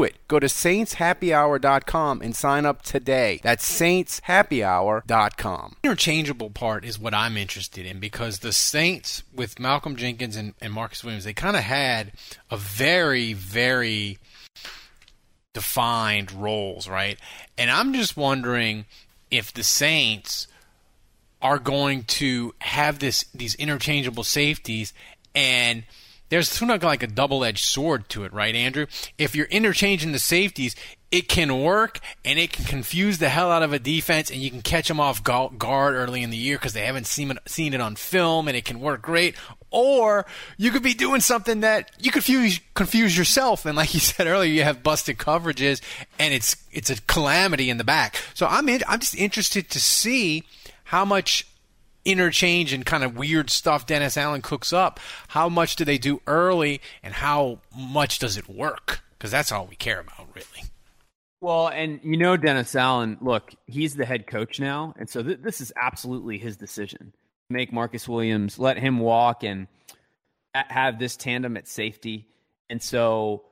It. 0.00 0.16
Go 0.26 0.40
to 0.40 0.46
saintshappyhour.com 0.46 2.22
and 2.22 2.34
sign 2.34 2.64
up 2.64 2.80
today. 2.80 3.40
That's 3.42 3.80
saintshappyhour.com. 3.80 5.76
Interchangeable 5.84 6.48
part 6.48 6.86
is 6.86 6.98
what 6.98 7.12
I'm 7.12 7.36
interested 7.36 7.84
in 7.84 8.00
because 8.00 8.38
the 8.38 8.54
Saints 8.54 9.22
with 9.34 9.60
Malcolm 9.60 9.96
Jenkins 9.96 10.36
and, 10.36 10.54
and 10.62 10.72
Marcus 10.72 11.04
Williams, 11.04 11.24
they 11.24 11.34
kind 11.34 11.56
of 11.56 11.62
had 11.62 12.12
a 12.50 12.56
very, 12.56 13.34
very 13.34 14.16
defined 15.52 16.32
roles, 16.32 16.88
right? 16.88 17.18
And 17.58 17.70
I'm 17.70 17.92
just 17.92 18.16
wondering 18.16 18.86
if 19.30 19.52
the 19.52 19.62
Saints 19.62 20.48
are 21.42 21.58
going 21.58 22.04
to 22.04 22.54
have 22.60 22.98
this 22.98 23.26
these 23.34 23.54
interchangeable 23.56 24.24
safeties 24.24 24.94
and– 25.34 25.84
there's 26.32 26.48
sort 26.48 26.70
of 26.70 26.82
like 26.82 27.02
a 27.02 27.06
double 27.06 27.44
edged 27.44 27.62
sword 27.62 28.08
to 28.08 28.24
it, 28.24 28.32
right, 28.32 28.54
Andrew? 28.54 28.86
If 29.18 29.36
you're 29.36 29.44
interchanging 29.48 30.12
the 30.12 30.18
safeties, 30.18 30.74
it 31.10 31.28
can 31.28 31.60
work 31.60 32.00
and 32.24 32.38
it 32.38 32.50
can 32.52 32.64
confuse 32.64 33.18
the 33.18 33.28
hell 33.28 33.50
out 33.50 33.62
of 33.62 33.74
a 33.74 33.78
defense 33.78 34.30
and 34.30 34.40
you 34.40 34.50
can 34.50 34.62
catch 34.62 34.88
them 34.88 34.98
off 34.98 35.22
guard 35.22 35.94
early 35.94 36.22
in 36.22 36.30
the 36.30 36.38
year 36.38 36.56
because 36.56 36.72
they 36.72 36.86
haven't 36.86 37.06
seen 37.06 37.32
it, 37.32 37.38
seen 37.44 37.74
it 37.74 37.82
on 37.82 37.96
film 37.96 38.48
and 38.48 38.56
it 38.56 38.64
can 38.64 38.80
work 38.80 39.02
great. 39.02 39.34
Or 39.70 40.24
you 40.56 40.70
could 40.70 40.82
be 40.82 40.94
doing 40.94 41.20
something 41.20 41.60
that 41.60 41.90
you 41.98 42.10
confuse 42.10 42.60
confuse 42.72 43.14
yourself 43.14 43.66
and 43.66 43.76
like 43.76 43.92
you 43.94 44.00
said 44.00 44.26
earlier, 44.26 44.50
you 44.50 44.62
have 44.62 44.82
busted 44.82 45.18
coverages 45.18 45.82
and 46.18 46.32
it's 46.32 46.56
it's 46.72 46.88
a 46.88 46.98
calamity 47.02 47.68
in 47.68 47.76
the 47.76 47.84
back. 47.84 48.22
So 48.32 48.46
I'm 48.46 48.70
in, 48.70 48.82
I'm 48.88 49.00
just 49.00 49.16
interested 49.16 49.68
to 49.68 49.78
see 49.78 50.44
how 50.84 51.04
much 51.04 51.46
interchange 52.04 52.72
and 52.72 52.84
kind 52.84 53.04
of 53.04 53.16
weird 53.16 53.50
stuff 53.50 53.86
Dennis 53.86 54.16
Allen 54.16 54.42
cooks 54.42 54.72
up, 54.72 54.98
how 55.28 55.48
much 55.48 55.76
do 55.76 55.84
they 55.84 55.98
do 55.98 56.20
early 56.26 56.80
and 57.02 57.14
how 57.14 57.60
much 57.76 58.18
does 58.18 58.36
it 58.36 58.48
work? 58.48 59.02
Because 59.16 59.30
that's 59.30 59.52
all 59.52 59.66
we 59.66 59.76
care 59.76 60.00
about, 60.00 60.28
really. 60.34 60.68
Well, 61.40 61.68
and 61.68 62.00
you 62.02 62.16
know, 62.16 62.36
Dennis 62.36 62.74
Allen, 62.74 63.18
look, 63.20 63.54
he's 63.66 63.94
the 63.94 64.04
head 64.04 64.26
coach 64.26 64.58
now. 64.60 64.94
And 64.98 65.08
so 65.08 65.22
th- 65.22 65.40
this 65.42 65.60
is 65.60 65.72
absolutely 65.76 66.38
his 66.38 66.56
decision. 66.56 67.12
Make 67.50 67.72
Marcus 67.72 68.08
Williams, 68.08 68.58
let 68.58 68.78
him 68.78 68.98
walk 68.98 69.44
and 69.44 69.68
have 70.54 70.98
this 70.98 71.16
tandem 71.16 71.56
at 71.56 71.68
safety. 71.68 72.28
And 72.68 72.82
so, 72.82 73.44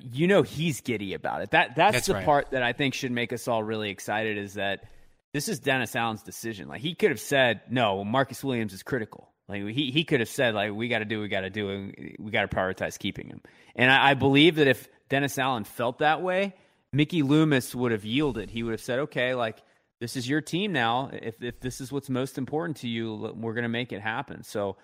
you 0.00 0.26
know, 0.26 0.42
he's 0.42 0.80
giddy 0.80 1.14
about 1.14 1.42
it. 1.42 1.50
That 1.50 1.76
That's, 1.76 1.92
that's 1.92 2.06
the 2.06 2.14
right. 2.14 2.24
part 2.24 2.50
that 2.50 2.62
I 2.62 2.72
think 2.72 2.94
should 2.94 3.12
make 3.12 3.32
us 3.32 3.46
all 3.48 3.62
really 3.62 3.90
excited 3.90 4.38
is 4.38 4.54
that– 4.54 4.84
this 5.36 5.50
is 5.50 5.58
Dennis 5.58 5.94
Allen's 5.94 6.22
decision. 6.22 6.66
Like 6.66 6.80
he 6.80 6.94
could 6.94 7.10
have 7.10 7.20
said, 7.20 7.60
no, 7.68 8.02
Marcus 8.04 8.42
Williams 8.42 8.72
is 8.72 8.82
critical. 8.82 9.28
Like 9.46 9.66
he 9.66 9.90
he 9.90 10.02
could 10.02 10.20
have 10.20 10.30
said, 10.30 10.54
like 10.54 10.72
we 10.72 10.88
got 10.88 11.00
to 11.00 11.04
do, 11.04 11.20
we 11.20 11.28
got 11.28 11.42
to 11.42 11.50
do, 11.50 11.68
and 11.68 12.16
we 12.18 12.30
got 12.30 12.50
to 12.50 12.56
prioritize 12.56 12.98
keeping 12.98 13.28
him. 13.28 13.42
And 13.74 13.90
I, 13.90 14.12
I 14.12 14.14
believe 14.14 14.54
that 14.54 14.66
if 14.66 14.88
Dennis 15.10 15.38
Allen 15.38 15.64
felt 15.64 15.98
that 15.98 16.22
way, 16.22 16.54
Mickey 16.90 17.22
Loomis 17.22 17.74
would 17.74 17.92
have 17.92 18.02
yielded. 18.02 18.48
He 18.48 18.62
would 18.62 18.70
have 18.72 18.80
said, 18.80 19.00
okay, 19.00 19.34
like 19.34 19.58
this 20.00 20.16
is 20.16 20.26
your 20.26 20.40
team 20.40 20.72
now. 20.72 21.10
If 21.12 21.42
if 21.42 21.60
this 21.60 21.82
is 21.82 21.92
what's 21.92 22.08
most 22.08 22.38
important 22.38 22.78
to 22.78 22.88
you, 22.88 23.14
we're 23.36 23.52
going 23.52 23.64
to 23.64 23.68
make 23.68 23.92
it 23.92 24.00
happen. 24.00 24.42
So 24.42 24.78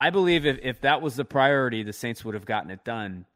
I 0.00 0.08
believe 0.08 0.46
if 0.46 0.60
if 0.62 0.80
that 0.80 1.02
was 1.02 1.14
the 1.16 1.26
priority, 1.26 1.82
the 1.82 1.92
Saints 1.92 2.24
would 2.24 2.34
have 2.34 2.46
gotten 2.46 2.70
it 2.70 2.84
done. 2.84 3.26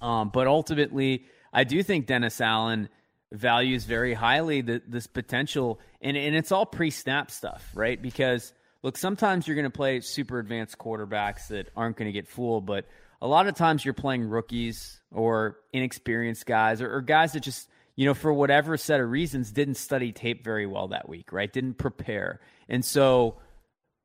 Um, 0.00 0.30
but 0.32 0.46
ultimately, 0.46 1.24
I 1.52 1.64
do 1.64 1.82
think 1.82 2.06
Dennis 2.06 2.40
Allen 2.40 2.90
values 3.32 3.84
very 3.84 4.14
highly 4.14 4.60
the, 4.60 4.82
this 4.86 5.06
potential, 5.06 5.80
and, 6.00 6.16
and 6.16 6.34
it's 6.34 6.52
all 6.52 6.66
pre 6.66 6.90
snap 6.90 7.30
stuff, 7.30 7.68
right? 7.74 8.00
Because, 8.00 8.52
look, 8.82 8.96
sometimes 8.96 9.46
you're 9.46 9.56
going 9.56 9.64
to 9.64 9.70
play 9.70 10.00
super 10.00 10.38
advanced 10.38 10.78
quarterbacks 10.78 11.48
that 11.48 11.68
aren't 11.76 11.96
going 11.96 12.08
to 12.08 12.12
get 12.12 12.28
fooled, 12.28 12.66
but 12.66 12.86
a 13.22 13.28
lot 13.28 13.46
of 13.46 13.54
times 13.54 13.84
you're 13.84 13.94
playing 13.94 14.24
rookies 14.24 15.00
or 15.12 15.58
inexperienced 15.72 16.46
guys 16.46 16.80
or, 16.80 16.94
or 16.94 17.00
guys 17.00 17.32
that 17.32 17.40
just, 17.40 17.68
you 17.96 18.06
know, 18.06 18.14
for 18.14 18.32
whatever 18.32 18.76
set 18.76 19.00
of 19.00 19.10
reasons, 19.10 19.52
didn't 19.52 19.74
study 19.74 20.12
tape 20.12 20.42
very 20.42 20.66
well 20.66 20.88
that 20.88 21.08
week, 21.08 21.32
right? 21.32 21.52
Didn't 21.52 21.74
prepare. 21.74 22.40
And 22.68 22.84
so, 22.84 23.36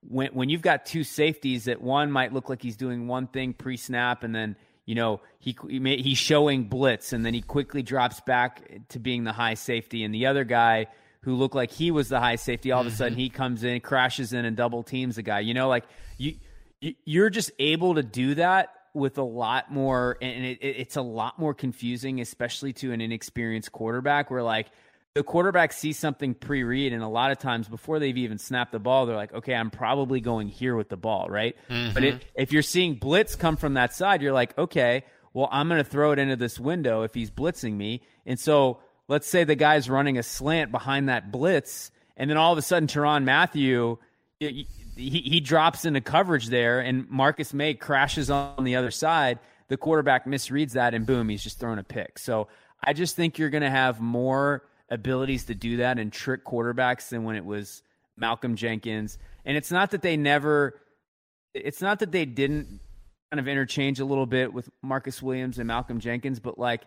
when 0.07 0.27
when 0.33 0.49
you've 0.49 0.61
got 0.61 0.85
two 0.85 1.03
safeties 1.03 1.65
that 1.65 1.81
one 1.81 2.11
might 2.11 2.33
look 2.33 2.49
like 2.49 2.61
he's 2.61 2.77
doing 2.77 3.07
one 3.07 3.27
thing 3.27 3.53
pre 3.53 3.77
snap 3.77 4.23
and 4.23 4.35
then 4.35 4.55
you 4.85 4.95
know, 4.95 5.21
he, 5.39 5.55
he 5.67 5.97
he's 5.97 6.17
showing 6.17 6.65
blitz 6.65 7.13
and 7.13 7.25
then 7.25 7.33
he 7.33 7.41
quickly 7.41 7.81
drops 7.81 8.21
back 8.21 8.69
to 8.89 8.99
being 8.99 9.23
the 9.23 9.33
high 9.33 9.55
safety, 9.55 10.03
and 10.03 10.13
the 10.13 10.27
other 10.27 10.43
guy 10.43 10.87
who 11.21 11.33
looked 11.33 11.55
like 11.55 11.71
he 11.71 11.89
was 11.89 12.07
the 12.07 12.19
high 12.19 12.35
safety, 12.35 12.71
all 12.71 12.81
of 12.81 12.87
a 12.87 12.91
sudden 12.91 13.13
mm-hmm. 13.13 13.21
he 13.21 13.29
comes 13.29 13.63
in, 13.63 13.81
crashes 13.81 14.31
in, 14.31 14.45
and 14.45 14.55
double 14.55 14.83
teams 14.83 15.15
the 15.15 15.23
guy. 15.23 15.39
You 15.39 15.55
know, 15.55 15.67
like 15.67 15.85
you 16.17 16.35
you're 16.79 17.31
just 17.31 17.51
able 17.57 17.95
to 17.95 18.03
do 18.03 18.35
that 18.35 18.69
with 18.93 19.17
a 19.17 19.23
lot 19.23 19.71
more, 19.71 20.17
and 20.21 20.45
it, 20.45 20.59
it's 20.61 20.95
a 20.95 21.01
lot 21.01 21.39
more 21.39 21.53
confusing, 21.53 22.21
especially 22.21 22.73
to 22.73 22.91
an 22.91 23.01
inexperienced 23.01 23.71
quarterback. 23.71 24.29
Where 24.29 24.43
like 24.43 24.67
the 25.15 25.23
quarterback 25.23 25.71
sees 25.71 25.97
something 25.97 26.33
pre-read, 26.33 26.91
and 26.91 27.01
a 27.01 27.07
lot 27.07 27.31
of 27.31 27.39
times 27.39 27.69
before 27.69 27.99
they've 27.99 28.17
even 28.17 28.37
snapped 28.37 28.73
the 28.73 28.79
ball, 28.79 29.05
they're 29.05 29.15
like, 29.15 29.33
"Okay, 29.33 29.55
I'm 29.55 29.71
probably 29.71 30.19
going 30.19 30.49
here 30.49 30.75
with 30.75 30.89
the 30.89 30.97
ball, 30.97 31.27
right?" 31.29 31.55
Mm-hmm. 31.69 31.93
But 31.93 32.03
it, 32.03 32.25
if 32.35 32.51
you're 32.51 32.61
seeing 32.61 32.95
blitz 32.95 33.35
come 33.35 33.55
from 33.55 33.75
that 33.75 33.93
side, 33.93 34.21
you're 34.21 34.33
like, 34.33 34.55
"Okay, 34.57 35.05
well, 35.33 35.47
I'm 35.51 35.69
going 35.69 35.81
to 35.81 35.89
throw 35.89 36.11
it 36.11 36.19
into 36.19 36.35
this 36.35 36.59
window 36.59 37.03
if 37.03 37.13
he's 37.13 37.31
blitzing 37.31 37.75
me." 37.77 38.01
And 38.25 38.37
so, 38.37 38.79
let's 39.07 39.25
say 39.25 39.45
the 39.45 39.55
guy's 39.55 39.89
running 39.89 40.17
a 40.17 40.23
slant 40.23 40.69
behind 40.69 41.07
that 41.07 41.31
blitz, 41.31 41.91
and 42.17 42.29
then 42.29 42.35
all 42.35 42.51
of 42.51 42.57
a 42.57 42.61
sudden, 42.61 42.89
Tyrann 42.89 43.23
Mathieu, 43.23 43.97
he, 44.39 44.67
he 44.97 45.39
drops 45.39 45.85
into 45.85 46.01
coverage 46.01 46.47
there, 46.47 46.81
and 46.81 47.09
Marcus 47.09 47.53
Maye 47.53 47.75
crashes 47.75 48.29
on 48.29 48.65
the 48.65 48.75
other 48.75 48.91
side. 48.91 49.39
The 49.69 49.77
quarterback 49.77 50.25
misreads 50.25 50.73
that, 50.73 50.93
and 50.93 51.05
boom, 51.05 51.29
he's 51.29 51.41
just 51.41 51.57
throwing 51.57 51.79
a 51.79 51.83
pick. 51.83 52.19
So, 52.19 52.49
I 52.83 52.91
just 52.91 53.15
think 53.15 53.39
you're 53.39 53.49
going 53.49 53.63
to 53.63 53.69
have 53.69 54.01
more 54.01 54.63
abilities 54.89 55.45
to 55.45 55.55
do 55.55 55.77
that 55.77 55.99
and 55.99 56.11
trick 56.11 56.45
quarterbacks 56.45 57.09
than 57.09 57.23
when 57.23 57.35
it 57.35 57.45
was 57.45 57.81
Malcolm 58.17 58.55
Jenkins. 58.55 59.17
And 59.45 59.57
it's 59.57 59.71
not 59.71 59.91
that 59.91 60.01
they 60.01 60.17
never, 60.17 60.79
it's 61.53 61.81
not 61.81 61.99
that 61.99 62.11
they 62.11 62.25
didn't 62.25 62.79
kind 63.31 63.39
of 63.39 63.47
interchange 63.47 63.99
a 63.99 64.05
little 64.05 64.25
bit 64.25 64.53
with 64.53 64.69
Marcus 64.81 65.21
Williams 65.21 65.57
and 65.57 65.67
Malcolm 65.67 65.99
Jenkins, 65.99 66.39
but 66.39 66.59
like 66.59 66.81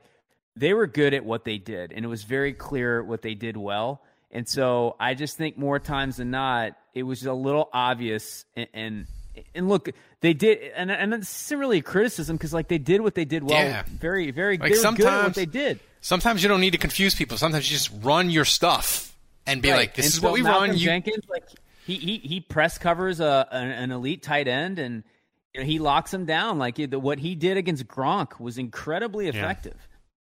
they 0.57 0.73
were 0.75 0.87
good 0.87 1.15
at 1.15 1.25
what 1.25 1.45
they 1.45 1.59
did. 1.59 1.93
And 1.93 2.05
it 2.05 2.09
was 2.09 2.25
very 2.25 2.53
clear 2.53 3.03
what 3.03 3.23
they 3.23 3.35
did 3.35 3.57
well. 3.57 4.03
And 4.31 4.47
so 4.49 4.97
I 5.01 5.15
just 5.15 5.37
think 5.37 5.57
more 5.57 5.79
times 5.79 6.17
than 6.17 6.31
not, 6.31 6.73
it 6.95 7.03
was 7.03 7.25
a 7.25 7.33
little 7.33 7.69
obvious. 7.73 8.45
And, 8.57 8.69
and, 8.75 9.07
and 9.55 9.69
look, 9.69 9.89
they 10.21 10.35
did, 10.35 10.73
and 10.75 10.91
and 10.91 11.15
it's 11.15 11.47
isn't 11.47 11.59
really 11.59 11.79
a 11.79 11.83
criticism 11.83 12.37
because 12.37 12.53
like 12.53 12.69
they 12.69 12.79
did 12.79 13.01
what 13.01 13.15
they 13.15 13.25
did 13.25 13.45
well, 13.45 13.63
yeah. 13.63 13.85
very 13.87 14.31
very. 14.31 14.59
Like 14.59 14.71
were 14.71 14.93
good 14.93 15.07
at 15.07 15.25
what 15.25 15.35
they 15.35 15.47
did. 15.47 15.81
Sometimes 16.01 16.43
you 16.43 16.49
don't 16.49 16.61
need 16.61 16.73
to 16.73 16.79
confuse 16.79 17.15
people. 17.15 17.37
Sometimes 17.37 17.71
you 17.71 17.77
just 17.77 17.91
run 18.03 18.31
your 18.31 18.45
stuff 18.45 19.17
and 19.47 19.63
be 19.63 19.71
right. 19.71 19.77
like, 19.77 19.95
"This 19.95 20.07
and 20.07 20.15
is 20.15 20.21
so 20.21 20.27
what 20.27 20.35
we 20.35 20.43
Malcolm 20.43 20.71
run." 20.71 20.79
You... 20.79 20.85
Jenkins, 20.85 21.25
like 21.29 21.45
he 21.87 21.97
he 21.97 22.19
he 22.19 22.41
press 22.41 22.79
covers 22.79 23.21
a 23.21 23.47
an, 23.51 23.71
an 23.71 23.93
elite 23.93 24.23
tight 24.23 24.49
end 24.49 24.79
and 24.79 25.05
you 25.55 25.61
know, 25.61 25.67
he 25.67 25.79
locks 25.79 26.13
him 26.13 26.25
down. 26.25 26.59
Like 26.59 26.79
what 26.93 27.19
he 27.19 27.35
did 27.35 27.57
against 27.57 27.87
Gronk 27.87 28.41
was 28.41 28.59
incredibly 28.59 29.29
effective. 29.29 29.77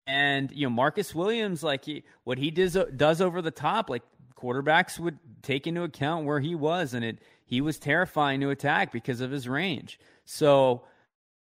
Yeah. 0.06 0.14
And 0.14 0.50
you 0.52 0.66
know 0.66 0.70
Marcus 0.70 1.14
Williams, 1.14 1.62
like 1.62 1.84
he, 1.84 2.04
what 2.24 2.38
he 2.38 2.50
does 2.50 2.76
does 2.96 3.20
over 3.20 3.42
the 3.42 3.50
top, 3.50 3.90
like 3.90 4.02
quarterbacks 4.36 4.98
would 4.98 5.18
take 5.42 5.66
into 5.66 5.82
account 5.82 6.24
where 6.24 6.40
he 6.40 6.54
was, 6.54 6.94
and 6.94 7.04
it 7.04 7.18
he 7.48 7.62
was 7.62 7.78
terrifying 7.78 8.40
to 8.42 8.50
attack 8.50 8.92
because 8.92 9.22
of 9.22 9.30
his 9.30 9.48
range. 9.48 9.98
So, 10.26 10.82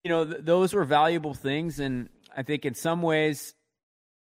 you 0.03 0.09
know, 0.09 0.25
th- 0.25 0.41
those 0.41 0.73
were 0.73 0.83
valuable 0.83 1.35
things, 1.35 1.79
and 1.79 2.09
I 2.35 2.41
think 2.41 2.65
in 2.65 2.73
some 2.73 3.03
ways 3.03 3.53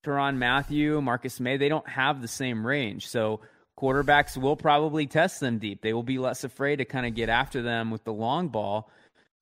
Tyrann 0.02 0.38
Mathieu, 0.38 1.02
Marcus 1.02 1.38
Maye, 1.40 1.58
they 1.58 1.68
don't 1.68 1.88
have 1.88 2.22
the 2.22 2.28
same 2.28 2.66
range. 2.66 3.06
So 3.06 3.40
quarterbacks 3.78 4.38
will 4.38 4.56
probably 4.56 5.06
test 5.06 5.40
them 5.40 5.58
deep. 5.58 5.82
They 5.82 5.92
will 5.92 6.02
be 6.02 6.18
less 6.18 6.42
afraid 6.42 6.76
to 6.76 6.86
kind 6.86 7.04
of 7.04 7.14
get 7.14 7.28
after 7.28 7.60
them 7.60 7.90
with 7.90 8.04
the 8.04 8.14
long 8.14 8.48
ball. 8.48 8.90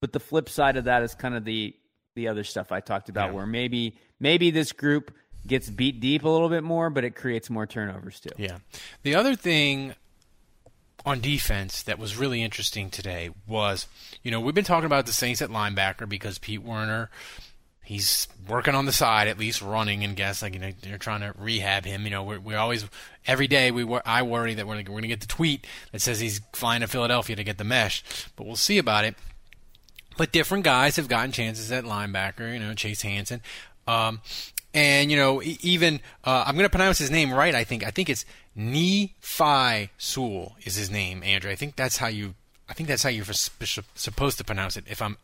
But 0.00 0.12
the 0.12 0.20
flip 0.20 0.48
side 0.48 0.76
of 0.76 0.84
that 0.84 1.04
is 1.04 1.14
kind 1.14 1.36
of 1.36 1.44
the 1.44 1.74
the 2.16 2.28
other 2.28 2.44
stuff 2.44 2.72
I 2.72 2.80
talked 2.80 3.08
about, 3.08 3.28
yeah. 3.28 3.34
where 3.34 3.46
maybe 3.46 3.94
maybe 4.18 4.50
this 4.50 4.72
group 4.72 5.14
gets 5.46 5.70
beat 5.70 6.00
deep 6.00 6.24
a 6.24 6.28
little 6.28 6.48
bit 6.48 6.64
more, 6.64 6.90
but 6.90 7.04
it 7.04 7.14
creates 7.14 7.48
more 7.48 7.66
turnovers 7.66 8.18
too. 8.18 8.30
Yeah. 8.36 8.58
The 9.04 9.14
other 9.14 9.36
thing 9.36 9.94
on 11.06 11.20
defense 11.20 11.82
that 11.84 11.98
was 11.98 12.16
really 12.16 12.42
interesting 12.42 12.90
today 12.90 13.30
was, 13.46 13.86
you 14.24 14.30
know, 14.30 14.40
we've 14.40 14.54
been 14.54 14.64
talking 14.64 14.86
about 14.86 15.06
the 15.06 15.12
Saints 15.12 15.40
at 15.40 15.48
linebacker 15.48 16.08
because 16.08 16.38
Pete 16.38 16.62
Werner 16.62 17.08
he's 17.86 18.26
working 18.48 18.74
on 18.74 18.84
the 18.84 18.92
side 18.92 19.28
at 19.28 19.38
least 19.38 19.62
running 19.62 20.02
and 20.02 20.16
guess 20.16 20.42
like 20.42 20.54
you 20.54 20.58
know 20.58 20.72
they're 20.82 20.98
trying 20.98 21.20
to 21.20 21.32
rehab 21.38 21.84
him. 21.84 22.02
You 22.02 22.10
know 22.10 22.24
we're, 22.24 22.40
we're 22.40 22.58
always 22.58 22.84
every 23.26 23.46
day 23.46 23.70
we 23.70 23.88
I 24.04 24.22
worry 24.22 24.54
that 24.54 24.66
we're, 24.66 24.74
we're 24.74 24.82
going 24.82 25.02
to 25.02 25.08
get 25.08 25.20
the 25.20 25.28
tweet 25.28 25.64
that 25.92 26.00
says 26.00 26.18
he's 26.18 26.40
flying 26.52 26.80
to 26.80 26.88
Philadelphia 26.88 27.36
to 27.36 27.44
get 27.44 27.58
the 27.58 27.64
mesh 27.64 28.02
but 28.34 28.44
we'll 28.44 28.56
see 28.56 28.78
about 28.78 29.04
it. 29.04 29.14
But 30.16 30.32
different 30.32 30.64
guys 30.64 30.96
have 30.96 31.06
gotten 31.06 31.30
chances 31.30 31.70
at 31.70 31.84
linebacker 31.84 32.52
you 32.52 32.58
know 32.58 32.74
Chase 32.74 33.02
Hansen. 33.02 33.40
Um, 33.86 34.20
and 34.76 35.10
you 35.10 35.16
know 35.16 35.42
even 35.42 36.00
uh, 36.24 36.44
I'm 36.46 36.54
going 36.54 36.66
to 36.66 36.70
pronounce 36.70 36.98
his 36.98 37.10
name 37.10 37.32
right 37.32 37.54
I 37.54 37.64
think 37.64 37.84
I 37.84 37.90
think 37.90 38.08
it's 38.08 38.24
Nephi 38.54 39.90
Sewell 39.98 40.54
is 40.64 40.76
his 40.76 40.90
name 40.90 41.22
Andrew 41.24 41.50
I 41.50 41.56
think 41.56 41.74
that's 41.74 41.96
how 41.96 42.08
you 42.08 42.34
I 42.68 42.74
think 42.74 42.88
that's 42.88 43.02
how 43.02 43.08
you're 43.08 43.24
supposed 43.24 44.38
to 44.38 44.44
pronounce 44.44 44.76
it. 44.76 44.84
If 44.88 45.00
I'm, 45.00 45.18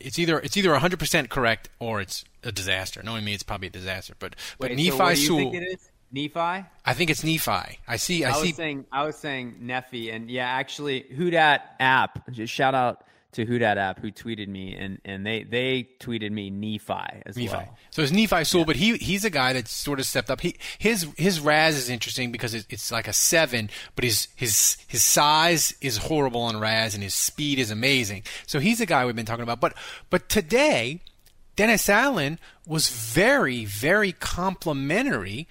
it's 0.00 0.18
either 0.18 0.40
it's 0.40 0.56
either 0.56 0.72
100 0.72 0.98
percent 0.98 1.30
correct 1.30 1.68
or 1.78 2.00
it's 2.00 2.24
a 2.42 2.50
disaster. 2.50 3.02
Knowing 3.04 3.24
me, 3.24 3.34
it's 3.34 3.44
probably 3.44 3.68
a 3.68 3.70
disaster. 3.70 4.14
But 4.18 4.34
but 4.58 4.70
Wait, 4.70 4.76
Nephi 4.76 4.90
so 4.90 4.96
what 4.96 5.14
do 5.14 5.20
you 5.20 5.26
Sewell. 5.26 5.38
think 5.38 5.54
it 5.54 5.66
is? 5.74 5.90
Nephi? 6.10 6.66
I 6.84 6.94
think 6.94 7.10
it's 7.10 7.22
Nephi. 7.22 7.78
I 7.86 7.96
see. 7.96 8.24
I, 8.24 8.30
I 8.30 8.32
see. 8.32 8.48
was 8.48 8.56
saying 8.56 8.86
I 8.90 9.04
was 9.04 9.16
saying 9.16 9.56
Nephi, 9.60 10.10
and 10.10 10.28
yeah, 10.28 10.46
actually, 10.46 11.06
Who 11.16 11.30
Dat 11.30 11.76
app. 11.78 12.28
Just 12.32 12.52
shout 12.52 12.74
out 12.74 13.04
to 13.32 13.46
Who 13.46 13.62
app 13.62 13.98
who 13.98 14.10
tweeted 14.10 14.48
me, 14.48 14.74
and 14.74 14.98
and 15.04 15.24
they 15.26 15.42
they 15.42 15.88
tweeted 16.00 16.30
me 16.30 16.50
Nephi 16.50 17.22
as 17.24 17.36
Nephi. 17.36 17.48
well. 17.48 17.78
So 17.90 18.02
it's 18.02 18.12
Nephi 18.12 18.44
Sewell, 18.44 18.64
but 18.64 18.76
he 18.76 18.96
he's 18.96 19.24
a 19.24 19.30
guy 19.30 19.52
that 19.54 19.68
sort 19.68 20.00
of 20.00 20.06
stepped 20.06 20.30
up. 20.30 20.40
He 20.40 20.56
his 20.78 21.06
his 21.16 21.40
RAS 21.40 21.76
is 21.76 21.88
interesting 21.88 22.30
because 22.30 22.52
it, 22.54 22.66
it's 22.68 22.92
like 22.92 23.08
a 23.08 23.12
seven, 23.12 23.70
but 23.96 24.04
his 24.04 24.28
his 24.36 24.76
his 24.86 25.02
size 25.02 25.74
is 25.80 25.96
horrible 25.96 26.42
on 26.42 26.60
RAS, 26.60 26.94
and 26.94 27.02
his 27.02 27.14
speed 27.14 27.58
is 27.58 27.70
amazing. 27.70 28.22
So 28.46 28.60
he's 28.60 28.80
a 28.80 28.86
guy 28.86 29.06
we've 29.06 29.16
been 29.16 29.26
talking 29.26 29.44
about. 29.44 29.60
But 29.60 29.74
but 30.10 30.28
today, 30.28 31.00
Dennis 31.56 31.88
Allen 31.88 32.38
was 32.66 32.90
very 32.90 33.64
very 33.64 34.12
complimentary 34.12 35.48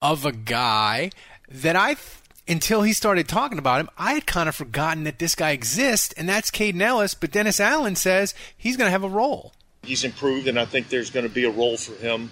of 0.00 0.24
a 0.24 0.32
guy 0.32 1.10
that 1.48 1.74
I 1.76 1.96
until 2.46 2.82
he 2.82 2.92
started 2.92 3.28
talking 3.28 3.58
about 3.58 3.80
him, 3.80 3.88
I 3.96 4.14
had 4.14 4.26
kind 4.26 4.48
of 4.48 4.54
forgotten 4.54 5.04
that 5.04 5.18
this 5.18 5.34
guy 5.34 5.50
exists, 5.52 6.12
and 6.14 6.28
that's 6.28 6.50
Kaden 6.50 6.80
Elliss. 6.80 7.14
But 7.14 7.30
Dennis 7.30 7.60
Allen 7.60 7.96
says 7.96 8.34
he's 8.56 8.76
going 8.76 8.86
to 8.86 8.92
have 8.92 9.04
a 9.04 9.08
role. 9.08 9.52
He's 9.82 10.04
improved, 10.04 10.48
and 10.48 10.58
I 10.58 10.64
think 10.64 10.88
there's 10.88 11.10
going 11.10 11.26
to 11.26 11.32
be 11.32 11.44
a 11.44 11.50
role 11.50 11.76
for 11.76 11.94
him 11.94 12.30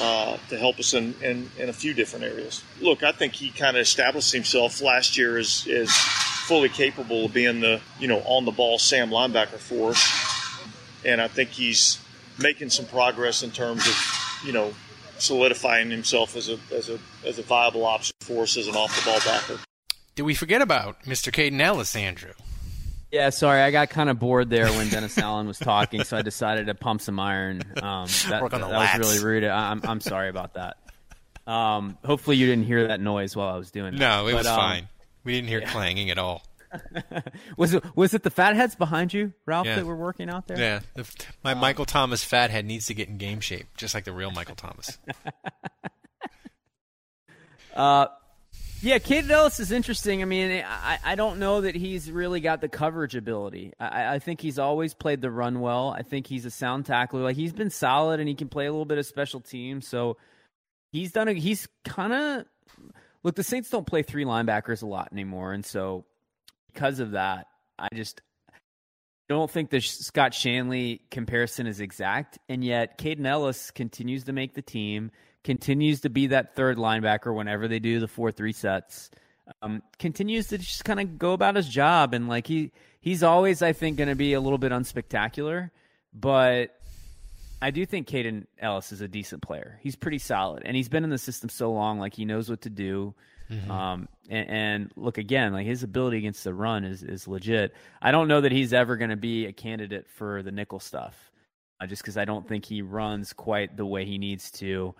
uh, 0.00 0.38
to 0.48 0.58
help 0.58 0.78
us 0.78 0.94
in, 0.94 1.14
in, 1.22 1.50
in, 1.58 1.68
a 1.68 1.72
few 1.72 1.94
different 1.94 2.24
areas. 2.24 2.62
Look, 2.80 3.02
I 3.02 3.12
think 3.12 3.34
he 3.34 3.50
kind 3.50 3.76
of 3.76 3.82
established 3.82 4.32
himself 4.32 4.80
last 4.80 5.18
year 5.18 5.36
as, 5.36 5.66
as 5.70 5.90
fully 6.46 6.68
capable 6.68 7.26
of 7.26 7.34
being 7.34 7.60
the 7.60 7.80
you 7.98 8.08
know 8.08 8.20
on 8.20 8.44
the 8.44 8.50
ball 8.50 8.78
Sam 8.78 9.10
linebacker 9.10 9.58
for 9.58 9.90
us, 9.90 10.70
and 11.04 11.20
I 11.20 11.28
think 11.28 11.50
he's 11.50 11.98
making 12.38 12.70
some 12.70 12.86
progress 12.86 13.42
in 13.42 13.50
terms 13.50 13.86
of 13.86 14.42
you 14.44 14.52
know 14.52 14.72
solidifying 15.18 15.90
himself 15.90 16.36
as 16.36 16.48
a 16.48 16.58
as 16.74 16.88
a 16.88 16.98
as 17.24 17.38
a 17.38 17.42
viable 17.42 17.84
option 17.84 18.14
for 18.20 18.42
us 18.44 18.56
as 18.56 18.66
an 18.68 18.74
off 18.74 18.94
the 18.98 19.10
ball 19.10 19.20
backer. 19.24 19.58
Did 20.14 20.22
we 20.22 20.34
forget 20.34 20.62
about 20.62 21.02
Mr. 21.02 21.30
Kaden 21.32 21.60
Elliss, 21.60 21.94
Andrew? 21.94 22.32
Yeah, 23.12 23.30
sorry, 23.30 23.60
I 23.60 23.70
got 23.70 23.90
kind 23.90 24.10
of 24.10 24.18
bored 24.18 24.50
there 24.50 24.68
when 24.68 24.88
Dennis 24.88 25.16
Allen 25.18 25.46
was 25.46 25.58
talking, 25.58 26.04
so 26.04 26.16
I 26.16 26.22
decided 26.22 26.66
to 26.66 26.74
pump 26.74 27.00
some 27.00 27.20
iron. 27.20 27.62
Um, 27.82 28.06
that, 28.28 28.42
Work 28.42 28.54
on 28.54 28.60
the 28.60 28.68
that 28.68 28.98
was 28.98 29.18
really 29.18 29.24
rude. 29.24 29.44
I, 29.44 29.70
I'm 29.70 29.80
I'm 29.84 30.00
sorry 30.00 30.28
about 30.28 30.54
that. 30.54 30.76
Um, 31.46 31.96
hopefully 32.04 32.36
you 32.36 32.46
didn't 32.46 32.64
hear 32.64 32.88
that 32.88 33.00
noise 33.00 33.36
while 33.36 33.48
I 33.48 33.56
was 33.58 33.70
doing 33.70 33.94
it. 33.94 33.98
No, 34.00 34.26
it 34.26 34.32
But, 34.32 34.38
was 34.38 34.46
um, 34.46 34.56
fine. 34.56 34.88
We 35.22 35.32
didn't 35.32 35.48
hear 35.48 35.60
clanging 35.60 36.10
at 36.10 36.18
all. 36.18 36.42
Was 37.56 37.74
it 37.74 37.84
was 37.96 38.14
it 38.14 38.22
the 38.22 38.30
fatheads 38.30 38.74
behind 38.74 39.12
you, 39.14 39.32
Ralph, 39.46 39.66
Yeah. 39.66 39.76
that 39.76 39.86
were 39.86 39.96
working 39.96 40.28
out 40.28 40.46
there? 40.48 40.58
Yeah, 40.58 40.80
the, 40.94 41.06
my 41.44 41.54
Michael 41.54 41.84
Thomas 41.84 42.22
fathead 42.24 42.64
needs 42.64 42.86
to 42.86 42.94
get 42.94 43.08
in 43.08 43.18
game 43.18 43.40
shape, 43.40 43.66
just 43.76 43.94
like 43.94 44.04
the 44.04 44.12
real 44.12 44.30
Michael 44.30 44.56
Thomas. 44.56 44.98
Uh, 47.74 48.06
yeah, 48.80 48.98
Kaden 48.98 49.28
Elliss 49.30 49.60
is 49.60 49.70
interesting. 49.72 50.22
I 50.22 50.24
mean, 50.24 50.64
I, 50.66 50.98
I 51.04 51.14
don't 51.14 51.38
know 51.38 51.60
that 51.62 51.74
he's 51.74 52.10
really 52.10 52.40
got 52.40 52.60
the 52.60 52.68
coverage 52.68 53.14
ability. 53.14 53.72
I, 53.78 54.14
I 54.14 54.18
think 54.18 54.40
he's 54.40 54.58
always 54.58 54.94
played 54.94 55.20
the 55.20 55.30
run 55.30 55.60
well. 55.60 55.90
I 55.96 56.02
think 56.02 56.26
he's 56.26 56.46
a 56.46 56.50
sound 56.50 56.86
tackler. 56.86 57.22
Like 57.22 57.36
he's 57.36 57.52
been 57.52 57.70
solid, 57.70 58.20
and 58.20 58.28
he 58.28 58.34
can 58.34 58.48
play 58.48 58.66
a 58.66 58.70
little 58.70 58.84
bit 58.86 58.98
of 58.98 59.06
special 59.06 59.40
teams. 59.40 59.86
So 59.86 60.16
he's 60.92 61.12
done. 61.12 61.28
A, 61.28 61.32
he's 61.34 61.68
kind 61.84 62.12
of 62.12 62.44
look. 63.22 63.34
The 63.34 63.44
Saints 63.44 63.70
don't 63.70 63.86
play 63.86 64.02
three 64.02 64.24
linebackers 64.24 64.82
a 64.82 64.86
lot 64.86 65.08
anymore, 65.12 65.52
and 65.52 65.64
so 65.64 66.04
because 66.76 67.00
of 67.00 67.12
that, 67.12 67.46
I 67.78 67.88
just 67.94 68.20
don't 69.28 69.50
think 69.50 69.70
the 69.70 69.80
Scott 69.80 70.32
Shanle 70.32 71.00
comparison 71.10 71.66
is 71.66 71.80
exact. 71.80 72.38
And 72.50 72.62
yet, 72.62 72.98
Kaden 72.98 73.26
Elliss 73.26 73.70
continues 73.70 74.24
to 74.24 74.32
make 74.32 74.54
the 74.54 74.62
team, 74.62 75.10
continues 75.42 76.02
to 76.02 76.10
be 76.10 76.28
that 76.28 76.54
third 76.54 76.76
linebacker 76.76 77.34
whenever 77.34 77.66
they 77.66 77.78
do 77.78 77.98
the 77.98 78.08
four 78.08 78.30
three 78.30 78.52
sets. 78.52 79.10
Um, 79.62 79.82
continues 79.98 80.48
to 80.48 80.58
just 80.58 80.84
kind 80.84 81.00
of 81.00 81.18
go 81.18 81.32
about 81.32 81.56
his 81.56 81.68
job, 81.68 82.12
and 82.12 82.28
like 82.28 82.46
he 82.46 82.72
he's 83.00 83.22
always, 83.22 83.62
I 83.62 83.72
think, 83.72 83.96
going 83.96 84.08
to 84.08 84.14
be 84.14 84.34
a 84.34 84.40
little 84.40 84.58
bit 84.58 84.72
unspectacular, 84.72 85.70
but 86.12 86.78
I 87.62 87.70
do 87.70 87.86
think 87.86 88.06
Kaden 88.06 88.46
Elliss 88.60 88.92
is 88.92 89.00
a 89.00 89.08
decent 89.08 89.42
player. 89.42 89.78
He's 89.82 89.96
pretty 89.96 90.18
solid, 90.18 90.64
and 90.66 90.76
he's 90.76 90.88
been 90.88 91.04
in 91.04 91.10
the 91.10 91.18
system 91.18 91.48
so 91.48 91.72
long, 91.72 91.98
like 91.98 92.14
he 92.14 92.26
knows 92.26 92.50
what 92.50 92.60
to 92.62 92.70
do. 92.70 93.14
Mhm. 93.50 93.70
Um, 93.70 94.08
and, 94.28 94.48
and 94.48 94.92
look 94.96 95.18
again, 95.18 95.52
like 95.52 95.66
his 95.66 95.82
ability 95.82 96.18
against 96.18 96.44
the 96.44 96.52
run 96.54 96.84
is 96.84 97.02
is 97.02 97.28
legit. 97.28 97.74
I 98.02 98.10
don't 98.10 98.28
know 98.28 98.40
that 98.40 98.52
he's 98.52 98.72
ever 98.72 98.96
going 98.96 99.10
to 99.10 99.16
be 99.16 99.46
a 99.46 99.52
candidate 99.52 100.08
for 100.08 100.42
the 100.42 100.50
nickel 100.50 100.80
stuff, 100.80 101.30
uh, 101.80 101.86
just 101.86 102.02
because 102.02 102.16
I 102.16 102.24
don't 102.24 102.46
think 102.48 102.64
he 102.64 102.82
runs 102.82 103.32
quite 103.32 103.76
the 103.76 103.86
way 103.86 104.04
he 104.04 104.18
needs 104.18 104.50
to 104.52 104.94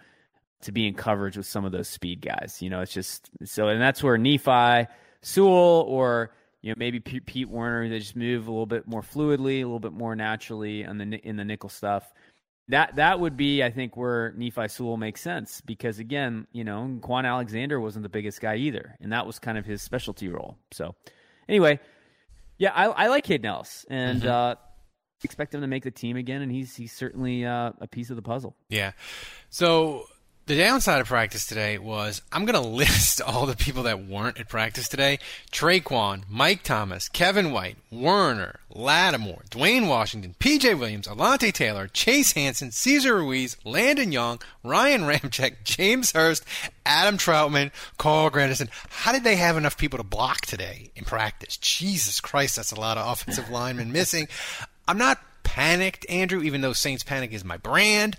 to 0.63 0.73
be 0.73 0.87
in 0.87 0.95
coverage 0.95 1.37
with 1.37 1.47
some 1.47 1.65
of 1.65 1.73
those 1.73 1.89
speed 1.89 2.21
guys. 2.21 2.59
You 2.61 2.71
know, 2.71 2.81
it's 2.81 2.93
just 2.93 3.31
so, 3.45 3.69
and 3.69 3.81
that's 3.81 4.03
where 4.03 4.17
Nephi, 4.17 4.89
Sewell, 5.23 5.85
or 5.89 6.33
you 6.63 6.71
know 6.71 6.77
maybe 6.79 7.01
Pete, 7.01 7.27
Pete 7.27 7.49
Werner, 7.49 7.89
they 7.89 7.99
just 7.99 8.17
move 8.17 8.47
a 8.47 8.51
little 8.51 8.67
bit 8.67 8.87
more 8.87 9.03
fluidly, 9.03 9.61
a 9.61 9.65
little 9.65 9.81
bit 9.81 9.93
more 9.93 10.15
naturally 10.15 10.87
on 10.87 10.99
the 10.99 11.05
in 11.27 11.37
the 11.37 11.45
nickel 11.45 11.69
stuff. 11.69 12.13
That 12.69 12.97
that 12.97 13.21
would 13.21 13.37
be, 13.37 13.63
I 13.63 13.71
think, 13.71 13.97
where 13.97 14.33
Nephi 14.37 14.67
Sewell 14.69 14.97
makes 14.97 15.21
sense 15.21 15.61
because 15.61 15.99
again, 16.01 16.47
you 16.53 16.65
know, 16.65 16.99
Kwon 17.01 17.25
Alexander 17.25 17.79
wasn't 17.81 18.03
the 18.03 18.09
biggest 18.09 18.41
guy 18.41 18.57
either, 18.57 18.97
and 19.01 19.13
that 19.13 19.25
was 19.27 19.39
kind 19.39 19.57
of 19.57 19.65
his 19.65 19.83
specialty 19.83 20.29
role. 20.29 20.59
So, 20.73 20.97
anyway, 21.49 21.79
yeah, 22.59 22.73
I, 22.75 22.87
I 22.87 23.07
like 23.07 23.25
Kaden 23.25 23.45
Elliss, 23.45 23.87
and 23.89 24.23
Mhm. 24.23 24.27
uh, 24.27 24.55
expect 25.23 25.55
him 25.55 25.61
to 25.61 25.67
make 25.69 25.85
the 25.85 25.91
team 25.93 26.17
again, 26.17 26.43
and 26.43 26.51
he's 26.51 26.75
he's 26.75 26.93
certainly 26.93 27.45
uh, 27.47 27.71
a 27.81 27.87
piece 27.87 28.11
of 28.11 28.17
the 28.17 28.23
puzzle. 28.23 28.57
Yeah. 28.69 28.93
So 29.49 30.07
the 30.47 30.57
downside 30.57 31.01
of 31.01 31.09
practice 31.09 31.45
today 31.45 31.77
was 31.77 32.23
I'm 32.33 32.45
going 32.45 32.63
to 32.63 32.69
list 32.69 33.21
all 33.21 33.47
the 33.47 33.57
people 33.57 33.83
that 33.85 34.07
weren't 34.07 34.39
at 34.39 34.49
practice 34.49 34.89
today: 34.89 35.19
Tre'Quan, 35.51 36.23
Mike 36.29 36.63
Thomas, 36.63 37.09
Kevin 37.09 37.51
White, 37.51 37.77
Werner, 37.91 38.61
Lattimore, 38.71 39.43
Dwayne 39.51 39.89
Washington, 39.89 40.35
P.J. 40.39 40.75
Williams, 40.75 41.09
Alontae 41.09 41.53
Taylor, 41.53 41.89
Chase 41.89 42.33
Hansen, 42.33 42.71
Cesar 42.71 43.17
Ruiz, 43.17 43.57
Landon 43.65 44.13
Young, 44.13 44.41
Ryan 44.63 45.03
Ramczyk, 45.07 45.57
James 45.65 46.13
Hurst, 46.13 46.45
Adam 46.85 47.19
Trautman, 47.19 47.73
Carl 47.99 48.31
Granderson. 48.31 48.69
How 48.89 49.13
did 49.13 49.25
they 49.25 49.37
have 49.37 49.57
enough 49.57 49.77
people 49.77 49.99
to 49.99 50.05
block 50.05 50.43
today 50.43 50.91
in 50.95 51.05
practice? 51.05 51.57
Jesus 51.57 52.21
Christ, 52.21 52.57
that's 52.57 52.73
a 52.73 52.81
lot 52.81 52.99
of 52.99 53.11
offensive 53.11 53.51
linemen 53.51 53.91
missing. 53.91 54.29
I'm 54.87 54.99
not 54.99 55.19
panicked, 55.43 56.09
Andrew, 56.09 56.43
even 56.43 56.61
though 56.61 56.73
Saints 56.73 57.03
Panic 57.03 57.33
is 57.33 57.45
my 57.45 57.57
brand 57.57 58.17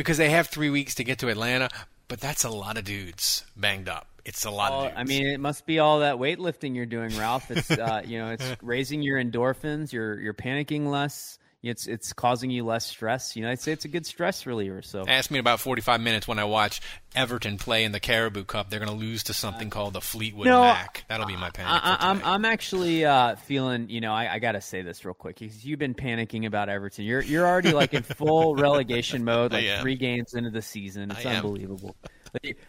because 0.00 0.16
they 0.16 0.30
have 0.30 0.48
three 0.48 0.70
weeks 0.70 0.94
to 0.94 1.04
get 1.04 1.18
to 1.18 1.28
Atlanta, 1.28 1.68
but 2.08 2.20
that's 2.20 2.44
a 2.44 2.48
lot 2.48 2.78
of 2.78 2.84
dudes 2.84 3.44
banged 3.54 3.88
up. 3.88 4.06
It's 4.24 4.44
a 4.44 4.50
lot 4.50 4.72
of 4.72 4.82
dudes. 4.84 4.94
I 4.96 5.04
mean, 5.04 5.26
it 5.26 5.40
must 5.40 5.66
be 5.66 5.78
all 5.78 6.00
that 6.00 6.16
weightlifting 6.16 6.74
you're 6.74 6.86
doing, 6.86 7.16
Ralph. 7.18 7.50
It's 7.50 7.70
uh, 7.70 8.02
you 8.06 8.18
know, 8.18 8.30
it's 8.30 8.44
raising 8.62 9.02
your 9.02 9.22
endorphins. 9.22 9.92
You're 9.92 10.18
you're 10.20 10.34
panicking 10.34 10.88
less. 10.88 11.38
It's 11.62 11.86
it's 11.86 12.14
causing 12.14 12.50
you 12.50 12.64
less 12.64 12.86
stress. 12.86 13.36
You 13.36 13.42
know, 13.42 13.50
I'd 13.50 13.60
say 13.60 13.72
it's 13.72 13.84
a 13.84 13.88
good 13.88 14.06
stress 14.06 14.46
reliever. 14.46 14.80
So 14.80 15.04
Ask 15.06 15.30
me 15.30 15.36
in 15.38 15.40
about 15.40 15.60
45 15.60 16.00
minutes 16.00 16.26
when 16.26 16.38
I 16.38 16.44
watch 16.44 16.80
Everton 17.14 17.58
play 17.58 17.84
in 17.84 17.92
the 17.92 18.00
Carabao 18.00 18.44
Cup. 18.44 18.70
They're 18.70 18.80
going 18.80 18.90
to 18.90 18.96
lose 18.96 19.24
to 19.24 19.34
something 19.34 19.68
called 19.68 19.92
the 19.92 20.00
Fleetwood 20.00 20.46
No, 20.46 20.62
Mac. 20.62 21.04
That'll 21.08 21.26
be 21.26 21.36
my 21.36 21.50
panic. 21.50 21.70
I, 21.70 21.96
I, 22.00 22.10
I'm 22.10 22.22
I'm 22.24 22.44
actually 22.46 23.04
uh, 23.04 23.36
feeling. 23.36 23.90
You 23.90 24.00
know, 24.00 24.12
I, 24.12 24.34
I 24.34 24.38
got 24.38 24.52
to 24.52 24.62
say 24.62 24.80
this 24.80 25.04
real 25.04 25.12
quick 25.12 25.38
because 25.38 25.62
you've 25.62 25.78
been 25.78 25.94
panicking 25.94 26.46
about 26.46 26.70
Everton. 26.70 27.04
You're 27.04 27.20
you're 27.20 27.46
already 27.46 27.72
like 27.72 27.92
in 27.92 28.04
full 28.04 28.54
relegation 28.56 29.24
mode, 29.24 29.52
like 29.52 29.80
three 29.80 29.96
games 29.96 30.32
into 30.32 30.48
the 30.48 30.62
season. 30.62 31.10
It's 31.10 31.26
I 31.26 31.34
unbelievable. 31.34 31.94
Like, 32.02 32.12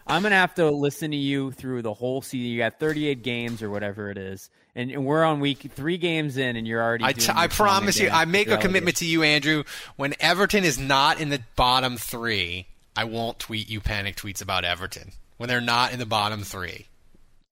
I'm 0.08 0.24
gonna 0.24 0.36
have 0.36 0.56
to 0.56 0.70
listen 0.72 1.12
to 1.12 1.18
you 1.18 1.52
through 1.52 1.82
the 1.82 1.94
whole 1.94 2.22
season. 2.22 2.50
You 2.52 2.58
got 2.58 2.80
38 2.80 3.24
games 3.24 3.62
or 3.62 3.70
whatever 3.70 4.10
it 4.10 4.18
is, 4.18 4.50
and, 4.76 4.92
and 4.92 5.06
we're 5.06 5.24
on 5.24 5.40
week 5.40 5.60
three 5.74 5.98
games 5.98 6.38
in, 6.38 6.56
and 6.56 6.68
you're 6.68 6.82
already. 6.82 7.04
I, 7.04 7.14
t- 7.14 7.32
I 7.34 7.48
promise 7.48 8.00
you, 8.00 8.10
I 8.10 8.26
make 8.26 8.50
a 8.50 8.58
commitment 8.58 8.98
to 8.98 9.06
you, 9.06 9.24
Andrew. 9.24 9.64
When 9.96 10.14
Everton 10.20 10.64
is 10.64 10.80
not 10.80 11.20
in 11.22 11.30
the 11.30 11.42
bottom 11.56 11.98
three, 11.98 12.68
I 12.96 13.04
won't 13.04 13.40
tweet 13.40 13.70
you 13.70 13.80
panic 13.80 14.16
tweets 14.16 14.42
about 14.42 14.66
Everton. 14.66 15.12
When 15.38 15.50
they're 15.50 15.62
not 15.62 15.94
in 15.94 16.00
the 16.00 16.06
bottom 16.06 16.44
three, 16.44 16.88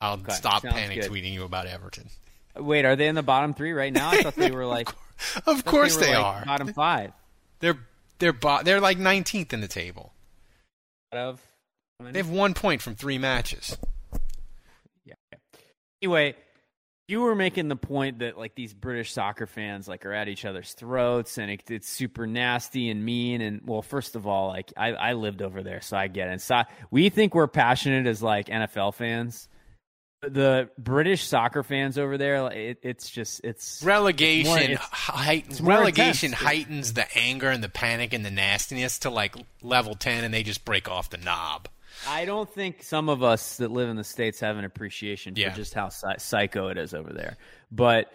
I'll 0.01 0.13
Okay, 0.13 0.33
stop 0.33 0.63
panic 0.63 1.01
good. 1.01 1.11
tweeting 1.11 1.33
you 1.33 1.43
about 1.43 1.65
Everton. 1.65 2.09
Wait, 2.55 2.85
are 2.85 2.95
they 2.95 3.07
in 3.07 3.15
the 3.15 3.23
bottom 3.23 3.53
three 3.53 3.71
right 3.73 3.93
now? 3.93 4.09
I 4.09 4.23
thought 4.23 4.35
they 4.35 4.51
were 4.51 4.65
like. 4.65 4.89
Of 5.45 5.65
course 5.65 5.95
were, 5.97 6.01
they 6.03 6.15
like, 6.15 6.25
are. 6.25 6.45
Bottom 6.45 6.71
five. 6.71 7.11
They're 7.59 7.77
they're 8.19 8.31
bo- 8.31 8.63
they're 8.63 8.79
like 8.79 8.97
19th 8.97 9.51
in 9.51 9.59
the 9.59 9.67
table. 9.67 10.13
Out 11.11 11.19
of. 11.19 11.41
They 12.01 12.19
have 12.19 12.29
one 12.29 12.53
point 12.53 12.81
from 12.81 12.95
three 12.95 13.17
matches. 13.17 13.77
Yeah. 15.05 15.15
Anyway, 16.01 16.35
you 17.09 17.21
were 17.21 17.35
making 17.35 17.67
the 17.67 17.75
point 17.75 18.19
that 18.19 18.37
like 18.37 18.55
these 18.55 18.73
British 18.73 19.11
soccer 19.11 19.47
fans 19.47 19.87
like 19.87 20.05
are 20.05 20.13
at 20.13 20.29
each 20.29 20.45
other's 20.45 20.73
throats 20.73 21.37
and 21.37 21.51
it, 21.51 21.63
it's 21.69 21.89
super 21.89 22.25
nasty 22.25 22.89
and 22.89 23.03
mean. 23.03 23.41
And 23.41 23.61
well, 23.65 23.81
first 23.81 24.15
of 24.15 24.27
all, 24.27 24.47
like 24.49 24.71
I, 24.77 24.93
I 24.93 25.13
lived 25.13 25.41
over 25.41 25.61
there, 25.61 25.81
so 25.81 25.97
I 25.97 26.07
get 26.07 26.29
it. 26.29 26.33
And 26.33 26.41
so 26.41 26.61
we 26.89 27.09
think 27.09 27.35
we're 27.35 27.47
passionate 27.47 28.07
as 28.07 28.23
like 28.23 28.47
NFL 28.47 28.93
fans. 28.93 29.49
the 30.21 30.69
British 30.77 31.23
soccer 31.23 31.63
fans 31.63 31.97
over 31.97 32.17
there, 32.17 32.47
it, 32.51 32.77
it's 32.83 33.09
just 33.09 33.41
it's 33.43 33.81
relegation. 33.83 34.51
More, 34.51 34.59
it's, 34.59 34.81
heighten, 34.83 35.51
it's 35.51 35.61
relegation 35.61 36.31
heightens 36.31 36.93
the 36.93 37.05
anger 37.17 37.49
and 37.49 37.63
the 37.63 37.69
panic 37.69 38.13
and 38.13 38.23
the 38.23 38.31
nastiness 38.31 38.99
to 38.99 39.09
like 39.09 39.35
level 39.61 39.95
ten, 39.95 40.23
and 40.23 40.33
they 40.33 40.43
just 40.43 40.63
break 40.63 40.87
off 40.87 41.09
the 41.09 41.17
knob. 41.17 41.67
I 42.07 42.25
don't 42.25 42.49
think 42.49 42.83
some 42.83 43.09
of 43.09 43.23
us 43.23 43.57
that 43.57 43.71
live 43.71 43.89
in 43.89 43.95
the 43.95 44.03
states 44.03 44.39
have 44.39 44.57
an 44.57 44.65
appreciation 44.65 45.35
for 45.35 45.41
Yeah. 45.41 45.53
just 45.53 45.73
how 45.73 45.89
psycho 45.89 46.67
it 46.69 46.77
is 46.77 46.93
over 46.93 47.11
there. 47.11 47.37
But 47.71 48.11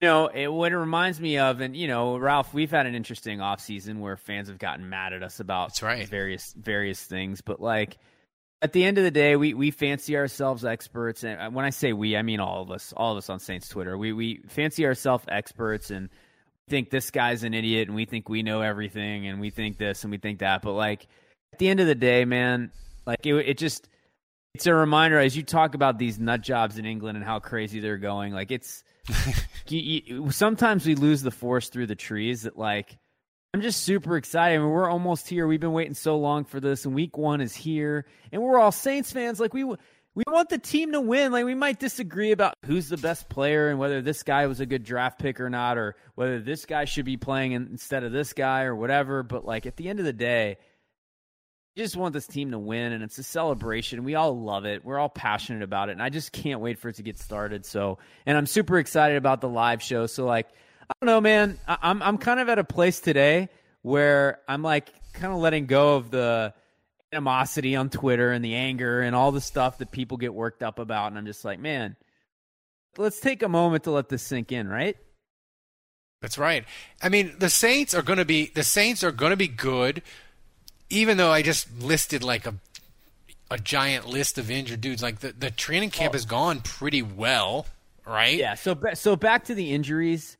you 0.00 0.08
know, 0.08 0.26
it, 0.26 0.52
what 0.52 0.72
it 0.72 0.76
reminds 0.78 1.20
me 1.20 1.38
of, 1.38 1.60
and 1.60 1.76
you 1.76 1.86
know, 1.86 2.16
Ralph, 2.16 2.52
we've 2.52 2.70
had 2.72 2.86
an 2.86 2.94
interesting 2.96 3.40
off 3.40 3.60
season 3.60 4.00
where 4.00 4.16
fans 4.16 4.48
have 4.48 4.58
gotten 4.58 4.88
mad 4.88 5.12
at 5.12 5.22
us 5.22 5.38
about 5.38 5.68
That's 5.68 5.82
right. 5.82 6.08
various 6.08 6.52
various 6.54 7.02
things. 7.04 7.40
But 7.40 7.60
like 7.60 7.98
at 8.60 8.72
the 8.72 8.84
end 8.84 8.98
of 8.98 9.04
the 9.04 9.10
day, 9.12 9.36
we 9.36 9.54
we 9.54 9.70
fancy 9.70 10.16
ourselves 10.16 10.64
experts, 10.64 11.22
and 11.22 11.40
uh, 11.40 11.50
when 11.50 11.64
I 11.64 11.70
say 11.70 11.92
we, 11.92 12.16
I 12.16 12.22
mean 12.22 12.40
all 12.40 12.62
of 12.62 12.70
us, 12.72 12.92
all 12.96 13.12
of 13.12 13.18
us 13.18 13.28
on 13.30 13.38
Saints 13.38 13.68
Twitter. 13.68 13.96
We 13.96 14.12
we 14.12 14.40
fancy 14.48 14.86
ourselves 14.86 15.24
experts 15.28 15.90
and 15.90 16.08
think 16.68 16.90
this 16.90 17.10
guy's 17.12 17.44
an 17.44 17.54
idiot, 17.54 17.86
and 17.88 17.94
we 17.94 18.04
think 18.04 18.28
we 18.28 18.42
know 18.42 18.60
everything, 18.62 19.26
and 19.28 19.40
we 19.40 19.50
think 19.50 19.78
this 19.78 20.02
and 20.04 20.10
we 20.10 20.18
think 20.18 20.40
that. 20.40 20.62
But 20.62 20.72
like 20.72 21.06
at 21.52 21.58
the 21.60 21.68
end 21.68 21.78
of 21.80 21.86
the 21.86 21.94
day, 21.94 22.24
man, 22.24 22.72
like 23.06 23.26
it, 23.26 23.34
it 23.34 23.58
just 23.58 23.88
it's 24.54 24.66
a 24.66 24.74
reminder 24.74 25.18
as 25.18 25.36
you 25.36 25.42
talk 25.42 25.74
about 25.74 25.98
these 25.98 26.18
nut 26.18 26.42
jobs 26.42 26.78
in 26.78 26.84
England 26.84 27.16
and 27.16 27.24
how 27.24 27.38
crazy 27.38 27.80
they're 27.80 27.98
going. 27.98 28.32
Like 28.32 28.50
it's 28.50 28.84
you, 29.68 30.02
you, 30.04 30.30
sometimes 30.30 30.86
we 30.86 30.94
lose 30.94 31.22
the 31.22 31.30
forest 31.30 31.72
through 31.72 31.86
the 31.86 31.96
trees. 31.96 32.42
That 32.42 32.58
like 32.58 32.98
I'm 33.54 33.62
just 33.62 33.82
super 33.82 34.16
excited. 34.16 34.56
I 34.56 34.58
mean, 34.58 34.68
we're 34.68 34.90
almost 34.90 35.28
here. 35.28 35.46
We've 35.46 35.60
been 35.60 35.72
waiting 35.72 35.94
so 35.94 36.18
long 36.18 36.44
for 36.44 36.60
this, 36.60 36.84
and 36.84 36.94
Week 36.94 37.16
One 37.16 37.40
is 37.40 37.54
here, 37.54 38.06
and 38.30 38.42
we're 38.42 38.58
all 38.58 38.72
Saints 38.72 39.10
fans. 39.10 39.40
Like 39.40 39.54
we 39.54 39.64
we 39.64 40.24
want 40.26 40.50
the 40.50 40.58
team 40.58 40.92
to 40.92 41.00
win. 41.00 41.32
Like 41.32 41.46
we 41.46 41.54
might 41.54 41.80
disagree 41.80 42.32
about 42.32 42.54
who's 42.66 42.88
the 42.88 42.98
best 42.98 43.28
player 43.30 43.70
and 43.70 43.78
whether 43.78 44.02
this 44.02 44.22
guy 44.22 44.46
was 44.46 44.60
a 44.60 44.66
good 44.66 44.84
draft 44.84 45.18
pick 45.18 45.40
or 45.40 45.48
not, 45.48 45.78
or 45.78 45.96
whether 46.14 46.40
this 46.40 46.66
guy 46.66 46.84
should 46.84 47.06
be 47.06 47.16
playing 47.16 47.52
instead 47.52 48.04
of 48.04 48.12
this 48.12 48.34
guy 48.34 48.64
or 48.64 48.76
whatever. 48.76 49.22
But 49.22 49.46
like 49.46 49.64
at 49.64 49.76
the 49.76 49.88
end 49.88 49.98
of 49.98 50.04
the 50.04 50.12
day, 50.12 50.58
just 51.76 51.96
want 51.96 52.12
this 52.12 52.26
team 52.26 52.50
to 52.50 52.58
win, 52.58 52.92
and 52.92 53.02
it's 53.02 53.18
a 53.18 53.22
celebration. 53.22 54.04
We 54.04 54.14
all 54.14 54.38
love 54.38 54.64
it. 54.66 54.84
We're 54.84 54.98
all 54.98 55.08
passionate 55.08 55.62
about 55.62 55.88
it, 55.88 55.92
and 55.92 56.02
I 56.02 56.10
just 56.10 56.32
can't 56.32 56.60
wait 56.60 56.78
for 56.78 56.88
it 56.88 56.96
to 56.96 57.02
get 57.02 57.18
started. 57.18 57.64
So, 57.64 57.98
and 58.26 58.36
I'm 58.36 58.46
super 58.46 58.78
excited 58.78 59.16
about 59.16 59.40
the 59.40 59.48
live 59.48 59.82
show. 59.82 60.06
So, 60.06 60.26
like, 60.26 60.48
I 60.82 60.92
don't 61.00 61.06
know, 61.06 61.20
man. 61.20 61.58
I- 61.66 61.78
I'm 61.82 62.02
I'm 62.02 62.18
kind 62.18 62.40
of 62.40 62.48
at 62.48 62.58
a 62.58 62.64
place 62.64 63.00
today 63.00 63.48
where 63.82 64.40
I'm 64.46 64.62
like 64.62 64.92
kind 65.14 65.32
of 65.32 65.38
letting 65.38 65.66
go 65.66 65.96
of 65.96 66.10
the 66.10 66.52
animosity 67.12 67.76
on 67.76 67.90
Twitter 67.90 68.32
and 68.32 68.44
the 68.44 68.54
anger 68.54 69.00
and 69.00 69.14
all 69.14 69.32
the 69.32 69.40
stuff 69.40 69.78
that 69.78 69.90
people 69.90 70.16
get 70.16 70.34
worked 70.34 70.62
up 70.62 70.78
about, 70.78 71.08
and 71.08 71.18
I'm 71.18 71.26
just 71.26 71.44
like, 71.44 71.58
man, 71.58 71.96
let's 72.98 73.20
take 73.20 73.42
a 73.42 73.48
moment 73.48 73.84
to 73.84 73.90
let 73.90 74.08
this 74.08 74.22
sink 74.22 74.52
in, 74.52 74.68
right? 74.68 74.96
That's 76.20 76.38
right. 76.38 76.64
I 77.02 77.08
mean, 77.08 77.34
the 77.38 77.50
Saints 77.50 77.94
are 77.94 78.02
going 78.02 78.18
to 78.18 78.24
be 78.24 78.52
the 78.54 78.62
Saints 78.62 79.02
are 79.02 79.10
going 79.10 79.30
to 79.30 79.36
be 79.36 79.48
good, 79.48 80.02
even 80.92 81.16
though 81.16 81.32
I 81.32 81.42
just 81.42 81.68
listed 81.80 82.22
like 82.22 82.46
a 82.46 82.54
a 83.52 83.58
giant 83.58 84.06
list 84.06 84.38
of 84.38 84.50
injured 84.50 84.80
dudes. 84.80 85.02
Like 85.02 85.20
the 85.20 85.32
the 85.32 85.50
training 85.50 85.90
camp 85.90 86.12
oh. 86.12 86.16
has 86.16 86.24
gone 86.24 86.60
pretty 86.60 87.02
well, 87.02 87.66
right? 88.06 88.36
Yeah. 88.36 88.54
So 88.54 88.76
so 88.94 89.14
back 89.14 89.44
to 89.44 89.54
the 89.54 89.72
injuries. 89.72 90.36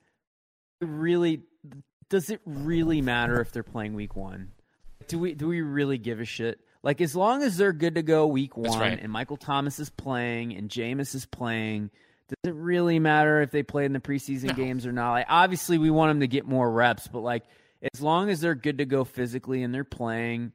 Really, 0.80 1.42
does 2.08 2.30
it 2.30 2.40
really 2.44 3.02
matter 3.02 3.40
if 3.40 3.52
they're 3.52 3.62
playing 3.62 3.94
week 3.94 4.16
one? 4.16 4.52
Do 5.08 5.18
we 5.18 5.34
do 5.34 5.46
we 5.46 5.60
really 5.60 5.98
give 5.98 6.20
a 6.20 6.24
shit? 6.24 6.58
Like 6.82 7.00
as 7.00 7.14
long 7.14 7.42
as 7.42 7.56
they're 7.56 7.72
good 7.72 7.94
to 7.94 8.02
go 8.02 8.26
week 8.26 8.56
one, 8.56 8.80
right. 8.80 8.98
and 8.98 9.12
Michael 9.12 9.36
Thomas 9.36 9.78
is 9.78 9.90
playing 9.90 10.56
and 10.56 10.68
Jameis 10.68 11.14
is 11.14 11.26
playing, 11.26 11.90
does 12.28 12.50
it 12.50 12.56
really 12.56 12.98
matter 12.98 13.40
if 13.42 13.52
they 13.52 13.62
play 13.62 13.84
in 13.84 13.92
the 13.92 14.00
preseason 14.00 14.56
games 14.56 14.84
or 14.84 14.90
not? 14.90 15.12
Like 15.12 15.26
obviously 15.28 15.78
we 15.78 15.90
want 15.90 16.10
them 16.10 16.20
to 16.20 16.26
get 16.26 16.44
more 16.44 16.68
reps, 16.68 17.06
but 17.06 17.20
like 17.20 17.44
as 17.94 18.00
long 18.00 18.30
as 18.30 18.40
they're 18.40 18.54
good 18.54 18.78
to 18.78 18.84
go 18.84 19.04
physically 19.04 19.62
and 19.62 19.74
they're 19.74 19.84
playing, 19.84 20.52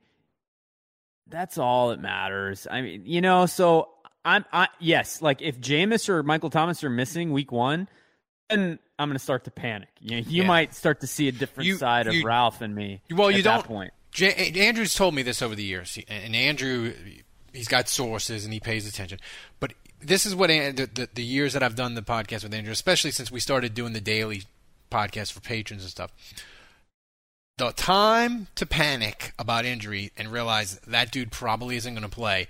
that's 1.28 1.58
all 1.58 1.90
that 1.90 2.00
matters. 2.00 2.68
I 2.70 2.82
mean, 2.82 3.04
you 3.06 3.22
know, 3.22 3.46
so 3.46 3.90
I'm 4.24 4.46
I 4.52 4.68
yes, 4.80 5.22
like 5.22 5.42
if 5.42 5.60
Jameis 5.60 6.10
or 6.10 6.24
Michael 6.24 6.50
Thomas 6.50 6.84
are 6.84 6.90
missing 6.90 7.32
week 7.34 7.52
one, 7.52 7.88
then 8.50 8.80
I'm 8.98 9.10
gonna 9.10 9.20
start 9.20 9.44
to 9.46 9.52
panic. 9.52 9.90
You, 10.00 10.18
you 10.18 10.42
Yeah. 10.44 10.48
might 10.48 10.74
start 10.74 11.02
to 11.02 11.08
see 11.08 11.28
a 11.28 11.32
different 11.32 11.68
You- 11.68 11.78
side 11.78 12.08
of 12.08 12.16
Ralph 12.24 12.62
and 12.62 12.74
me. 12.74 13.02
Well, 13.12 13.30
at 13.30 13.36
you 13.36 13.44
that 13.44 13.56
don't. 13.58 13.66
point. 13.68 13.94
J- 14.12 14.34
Andrew's 14.62 14.96
told 14.96 15.14
me 15.14 15.22
this 15.22 15.42
over 15.42 15.54
the 15.54 15.64
years, 15.64 16.00
and 16.08 16.36
Andrew, 16.36 16.94
he's 17.54 17.68
got 17.68 17.88
sources 17.88 18.46
and 18.46 18.54
he 18.54 18.60
pays 18.60 18.88
attention. 18.88 19.20
But 19.60 19.74
this 20.02 20.26
is 20.26 20.34
what 20.34 20.48
the, 20.48 20.72
the, 20.92 21.10
the 21.14 21.24
years 21.24 21.54
that 21.54 21.62
I've 21.62 21.76
done 21.76 21.94
the 21.94 22.02
podcast 22.02 22.44
with 22.44 22.54
Andrew, 22.54 22.72
especially 22.72 23.12
since 23.12 23.32
we 23.32 23.40
started 23.40 23.74
doing 23.76 23.94
the 23.94 24.02
daily 24.02 24.44
podcast 24.90 25.34
for 25.34 25.42
patrons 25.42 25.84
and 25.84 25.92
stuff. 25.92 26.12
The 27.58 27.72
time 27.72 28.46
to 28.54 28.68
panic 28.68 29.34
about 29.40 29.66
injury 29.66 30.12
and 30.16 30.32
realize 30.32 30.80
that 30.86 31.12
dude 31.12 31.32
probably 31.32 31.76
isn't 31.78 31.92
going 31.92 32.08
to 32.08 32.16
play 32.16 32.50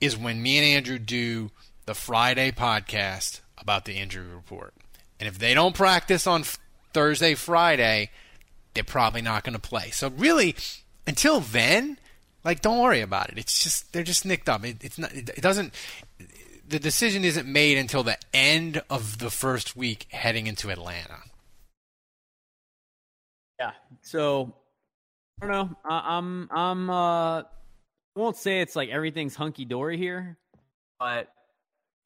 is 0.00 0.16
when 0.16 0.42
me 0.42 0.56
and 0.56 0.66
Andrew 0.66 0.98
do 0.98 1.50
the 1.84 1.92
Friday 1.92 2.50
podcast 2.50 3.40
about 3.58 3.84
the 3.84 3.92
injury 3.92 4.26
report. 4.26 4.72
And 5.20 5.28
if 5.28 5.38
they 5.38 5.52
don't 5.52 5.74
practice 5.74 6.26
on 6.26 6.44
Thursday, 6.94 7.34
Friday, 7.34 8.10
they're 8.72 8.84
probably 8.84 9.20
not 9.20 9.44
going 9.44 9.52
to 9.52 9.60
play. 9.60 9.90
So 9.90 10.08
really, 10.08 10.56
until 11.06 11.40
then, 11.40 11.98
like 12.42 12.62
don't 12.62 12.80
worry 12.80 13.02
about 13.02 13.28
it. 13.28 13.36
It's 13.36 13.62
just 13.62 13.92
they're 13.92 14.02
just 14.02 14.24
nicked 14.24 14.48
up. 14.48 14.64
It, 14.64 14.82
it's 14.82 14.96
not. 14.96 15.12
It, 15.12 15.28
it 15.28 15.42
doesn't. 15.42 15.74
The 16.66 16.78
decision 16.78 17.22
isn't 17.22 17.46
made 17.46 17.76
until 17.76 18.02
the 18.02 18.16
end 18.32 18.82
of 18.88 19.18
the 19.18 19.28
first 19.28 19.76
week 19.76 20.06
heading 20.10 20.46
into 20.46 20.70
Atlanta. 20.70 21.18
Yeah. 23.62 23.72
So 24.02 24.52
I 25.40 25.46
don't 25.46 25.52
know. 25.70 25.76
I, 25.88 26.16
I'm 26.18 26.48
I'm 26.50 26.90
uh 26.90 27.38
I 27.40 27.44
won't 28.16 28.36
say 28.36 28.60
it's 28.60 28.74
like 28.76 28.88
everything's 28.90 29.34
hunky 29.34 29.64
dory 29.64 29.96
here, 29.96 30.36
but 30.98 31.28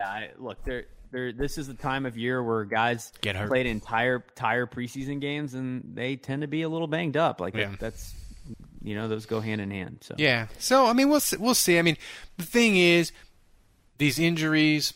yeah, 0.00 0.08
I, 0.08 0.30
look, 0.38 0.62
there 0.64 0.84
there 1.12 1.32
this 1.32 1.56
is 1.58 1.66
the 1.66 1.74
time 1.74 2.04
of 2.06 2.16
year 2.18 2.42
where 2.42 2.64
guys 2.64 3.12
Get 3.22 3.36
hurt. 3.36 3.48
played 3.48 3.66
entire 3.66 4.16
entire 4.28 4.66
preseason 4.66 5.20
games 5.20 5.54
and 5.54 5.92
they 5.94 6.16
tend 6.16 6.42
to 6.42 6.48
be 6.48 6.62
a 6.62 6.68
little 6.68 6.86
banged 6.88 7.16
up. 7.16 7.40
Like 7.40 7.54
Yeah. 7.54 7.74
that's 7.78 8.14
you 8.82 8.94
know 8.94 9.08
those 9.08 9.24
go 9.26 9.40
hand 9.40 9.60
in 9.60 9.70
hand. 9.70 9.98
So 10.02 10.14
Yeah. 10.18 10.46
So 10.58 10.86
I 10.86 10.92
mean, 10.92 11.08
we'll 11.08 11.20
see, 11.20 11.36
we'll 11.38 11.54
see. 11.54 11.78
I 11.78 11.82
mean, 11.82 11.96
the 12.36 12.44
thing 12.44 12.76
is, 12.76 13.10
these 13.98 14.18
injuries, 14.18 14.92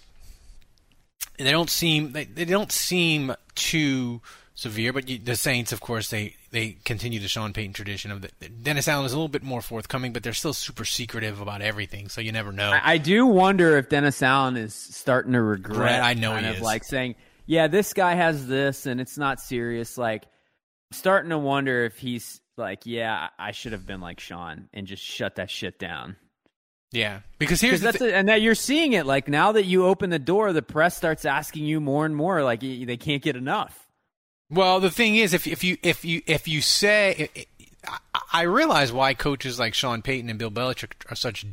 they 1.38 1.50
don't 1.50 1.70
seem 1.70 2.12
they, 2.12 2.24
they 2.24 2.44
don't 2.44 2.70
seem 2.70 3.34
too 3.54 4.20
severe. 4.60 4.92
But 4.92 5.08
you, 5.08 5.18
the 5.18 5.36
Saints, 5.36 5.72
of 5.72 5.80
course, 5.80 6.10
they 6.10 6.34
they 6.50 6.76
continue 6.84 7.18
the 7.18 7.28
Sean 7.28 7.52
Payton 7.52 7.72
tradition 7.72 8.10
of 8.10 8.22
the 8.22 8.48
Dennis 8.48 8.86
Allen 8.86 9.06
is 9.06 9.12
a 9.12 9.16
little 9.16 9.28
bit 9.28 9.42
more 9.42 9.62
forthcoming, 9.62 10.12
but 10.12 10.22
they're 10.22 10.32
still 10.32 10.52
super 10.52 10.84
secretive 10.84 11.40
about 11.40 11.62
everything. 11.62 12.08
So 12.08 12.20
you 12.20 12.32
never 12.32 12.52
know. 12.52 12.70
I, 12.70 12.92
I 12.92 12.98
do 12.98 13.26
wonder 13.26 13.76
if 13.78 13.88
Dennis 13.88 14.22
Allen 14.22 14.56
is 14.56 14.74
starting 14.74 15.32
to 15.32 15.42
regret. 15.42 16.02
I 16.02 16.14
know 16.14 16.32
kind 16.32 16.46
he 16.46 16.50
of 16.50 16.56
is. 16.58 16.62
like 16.62 16.84
saying, 16.84 17.16
"Yeah, 17.46 17.66
this 17.66 17.92
guy 17.92 18.14
has 18.14 18.46
this, 18.46 18.86
and 18.86 19.00
it's 19.00 19.18
not 19.18 19.40
serious." 19.40 19.96
Like, 19.96 20.24
starting 20.92 21.30
to 21.30 21.38
wonder 21.38 21.84
if 21.84 21.98
he's 21.98 22.40
like, 22.56 22.84
"Yeah, 22.84 23.28
I 23.38 23.52
should 23.52 23.72
have 23.72 23.86
been 23.86 24.00
like 24.00 24.20
Sean 24.20 24.68
and 24.72 24.86
just 24.86 25.02
shut 25.02 25.36
that 25.36 25.50
shit 25.50 25.78
down." 25.78 26.16
yeah, 26.92 27.20
because 27.38 27.60
here's 27.60 27.80
that's 27.80 28.00
it, 28.00 28.12
and 28.12 28.28
that 28.28 28.42
you're 28.42 28.54
seeing 28.56 28.92
it. 28.94 29.06
Like 29.06 29.28
now 29.28 29.52
that 29.52 29.64
you 29.64 29.86
open 29.86 30.10
the 30.10 30.18
door, 30.18 30.52
the 30.52 30.62
press 30.62 30.96
starts 30.96 31.24
asking 31.24 31.64
you 31.64 31.80
more 31.80 32.04
and 32.04 32.16
more. 32.16 32.42
Like 32.42 32.60
they 32.60 32.96
can't 32.96 33.22
get 33.22 33.36
enough. 33.36 33.86
Well, 34.50 34.80
the 34.80 34.90
thing 34.90 35.16
is, 35.16 35.32
if 35.32 35.46
if 35.46 35.62
you 35.62 35.76
if 35.82 36.04
you 36.04 36.22
if 36.26 36.48
you 36.48 36.60
say, 36.60 37.28
I, 38.32 38.42
realize 38.42 38.92
why 38.92 39.14
coaches 39.14 39.58
like 39.58 39.74
Sean 39.74 40.02
Payton 40.02 40.28
and 40.28 40.38
Bill 40.38 40.50
Belichick 40.50 40.92
are 41.10 41.14
such 41.14 41.46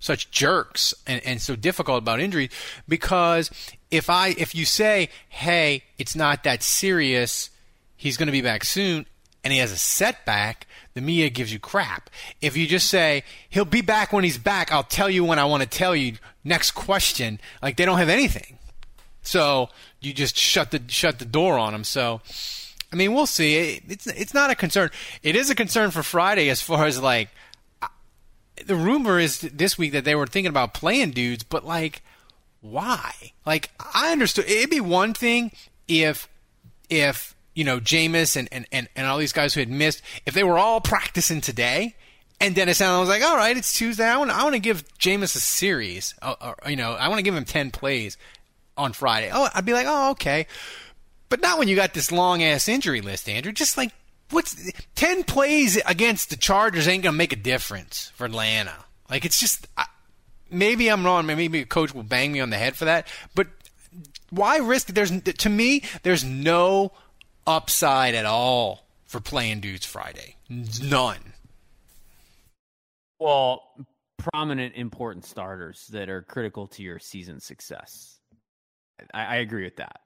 such 0.00 0.30
jerks 0.30 0.92
and, 1.06 1.24
and 1.24 1.40
so 1.40 1.54
difficult 1.54 1.98
about 1.98 2.20
injuries 2.20 2.50
because 2.88 3.50
if 3.90 4.10
I 4.10 4.34
if 4.36 4.54
you 4.54 4.64
say, 4.64 5.10
hey, 5.28 5.84
it's 5.96 6.16
not 6.16 6.42
that 6.42 6.62
serious, 6.64 7.50
he's 7.96 8.16
going 8.16 8.26
to 8.26 8.32
be 8.32 8.42
back 8.42 8.64
soon, 8.64 9.06
and 9.44 9.52
he 9.52 9.60
has 9.60 9.70
a 9.70 9.78
setback, 9.78 10.66
the 10.94 11.00
media 11.00 11.30
gives 11.30 11.52
you 11.52 11.60
crap. 11.60 12.10
If 12.40 12.56
you 12.56 12.66
just 12.66 12.88
say 12.88 13.22
he'll 13.48 13.64
be 13.64 13.80
back 13.80 14.12
when 14.12 14.24
he's 14.24 14.38
back, 14.38 14.72
I'll 14.72 14.82
tell 14.82 15.08
you 15.08 15.24
when 15.24 15.38
I 15.38 15.44
want 15.44 15.62
to 15.62 15.68
tell 15.68 15.94
you. 15.94 16.16
Next 16.42 16.70
question, 16.70 17.38
like 17.62 17.76
they 17.76 17.84
don't 17.84 17.98
have 17.98 18.08
anything. 18.08 18.58
So 19.22 19.68
you 20.00 20.12
just 20.12 20.36
shut 20.36 20.70
the 20.70 20.80
shut 20.88 21.18
the 21.18 21.24
door 21.24 21.58
on 21.58 21.72
them. 21.72 21.84
So 21.84 22.20
I 22.92 22.96
mean, 22.96 23.12
we'll 23.14 23.26
see. 23.26 23.56
It, 23.56 23.82
it's 23.88 24.06
it's 24.06 24.34
not 24.34 24.50
a 24.50 24.54
concern. 24.54 24.90
It 25.22 25.36
is 25.36 25.50
a 25.50 25.54
concern 25.54 25.90
for 25.90 26.02
Friday 26.02 26.48
as 26.48 26.60
far 26.60 26.86
as 26.86 27.00
like 27.00 27.28
the 28.66 28.76
rumor 28.76 29.18
is 29.18 29.40
this 29.40 29.78
week 29.78 29.92
that 29.92 30.04
they 30.04 30.14
were 30.14 30.26
thinking 30.26 30.50
about 30.50 30.74
playing 30.74 31.10
dudes, 31.12 31.44
but 31.44 31.64
like 31.64 32.02
why? 32.60 33.12
Like 33.46 33.70
I 33.94 34.12
understood 34.12 34.46
it'd 34.46 34.70
be 34.70 34.80
one 34.80 35.14
thing 35.14 35.52
if 35.88 36.28
if 36.90 37.34
you 37.54 37.64
know 37.64 37.80
Jameis 37.80 38.36
and, 38.36 38.48
and, 38.52 38.66
and, 38.72 38.88
and 38.96 39.06
all 39.06 39.18
these 39.18 39.32
guys 39.32 39.54
who 39.54 39.60
had 39.60 39.70
missed 39.70 40.02
if 40.26 40.34
they 40.34 40.44
were 40.44 40.58
all 40.58 40.80
practicing 40.80 41.40
today 41.40 41.94
And 42.40 42.54
Dennis 42.54 42.80
Allen 42.80 43.00
was 43.00 43.08
like, 43.08 43.22
"All 43.22 43.36
right, 43.36 43.56
it's 43.56 43.74
Tuesday. 43.74 44.04
I 44.04 44.16
want 44.16 44.30
I 44.30 44.42
want 44.44 44.54
to 44.54 44.60
give 44.60 44.86
Jameis 44.98 45.36
a 45.36 45.40
series. 45.40 46.14
Uh, 46.22 46.34
uh, 46.40 46.54
you 46.66 46.76
know, 46.76 46.92
I 46.92 47.08
want 47.08 47.18
to 47.18 47.22
give 47.22 47.34
him 47.34 47.44
ten 47.44 47.70
plays 47.70 48.16
on 48.80 48.92
Friday. 48.92 49.30
Oh, 49.32 49.48
I'd 49.54 49.66
be 49.66 49.74
like, 49.74 49.86
oh, 49.88 50.12
okay, 50.12 50.46
but 51.28 51.40
not 51.40 51.58
when 51.58 51.68
you 51.68 51.76
got 51.76 51.94
this 51.94 52.10
long 52.10 52.42
ass 52.42 52.68
injury 52.68 53.00
list, 53.00 53.28
Andrew. 53.28 53.52
Just 53.52 53.76
like 53.76 53.92
what's 54.30 54.70
ten 54.94 55.22
plays 55.22 55.80
against 55.86 56.30
the 56.30 56.36
Chargers 56.36 56.88
ain't 56.88 57.04
gonna 57.04 57.16
make 57.16 57.32
a 57.32 57.36
difference 57.36 58.10
for 58.14 58.24
Atlanta. 58.24 58.74
Like 59.08 59.24
it's 59.24 59.38
just 59.38 59.68
I, 59.76 59.84
maybe 60.50 60.88
I'm 60.88 61.04
wrong. 61.04 61.26
Maybe 61.26 61.60
a 61.60 61.66
coach 61.66 61.94
will 61.94 62.02
bang 62.02 62.32
me 62.32 62.40
on 62.40 62.50
the 62.50 62.56
head 62.56 62.74
for 62.74 62.86
that. 62.86 63.06
But 63.34 63.48
why 64.30 64.58
risk? 64.58 64.88
There's 64.88 65.10
to 65.22 65.48
me, 65.48 65.84
there's 66.02 66.24
no 66.24 66.92
upside 67.46 68.14
at 68.14 68.26
all 68.26 68.86
for 69.06 69.20
playing 69.20 69.60
dudes 69.60 69.86
Friday. 69.86 70.36
None. 70.48 71.34
Well, 73.18 73.62
prominent, 74.16 74.74
important 74.76 75.24
starters 75.26 75.86
that 75.88 76.08
are 76.08 76.22
critical 76.22 76.66
to 76.68 76.82
your 76.82 76.98
season 76.98 77.40
success. 77.40 78.19
I, 79.12 79.24
I 79.24 79.36
agree 79.36 79.64
with 79.64 79.76
that. 79.76 80.00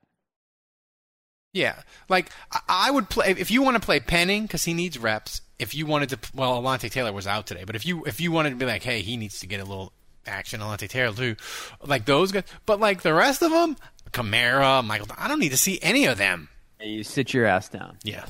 Yeah, 1.52 1.80
like 2.08 2.30
I 2.68 2.90
would 2.90 3.08
play 3.08 3.30
if 3.38 3.50
you 3.50 3.62
want 3.62 3.76
to 3.76 3.80
play 3.80 4.00
Penning 4.00 4.42
because 4.42 4.64
he 4.64 4.74
needs 4.74 4.98
reps. 4.98 5.40
If 5.56 5.72
you 5.72 5.86
wanted 5.86 6.08
to, 6.08 6.18
well, 6.34 6.60
Alontae 6.60 6.90
Taylor 6.90 7.12
was 7.12 7.28
out 7.28 7.46
today, 7.46 7.62
but 7.64 7.76
if 7.76 7.86
you 7.86 8.04
if 8.04 8.20
you 8.20 8.32
wanted 8.32 8.50
to 8.50 8.56
be 8.56 8.66
like, 8.66 8.82
hey, 8.82 9.02
he 9.02 9.16
needs 9.16 9.38
to 9.38 9.46
get 9.46 9.60
a 9.60 9.64
little 9.64 9.92
action, 10.26 10.60
Alontae 10.60 10.88
Taylor 10.88 11.14
too, 11.14 11.36
like 11.80 12.06
those 12.06 12.32
guys. 12.32 12.42
But 12.66 12.80
like 12.80 13.02
the 13.02 13.14
rest 13.14 13.40
of 13.40 13.52
them, 13.52 13.76
Kamara, 14.10 14.84
Michael, 14.84 15.06
I 15.16 15.28
don't 15.28 15.38
need 15.38 15.50
to 15.50 15.56
see 15.56 15.78
any 15.80 16.06
of 16.06 16.18
them. 16.18 16.48
You 16.80 17.04
sit 17.04 17.32
your 17.32 17.46
ass 17.46 17.68
down. 17.68 17.98
Yeah. 18.02 18.26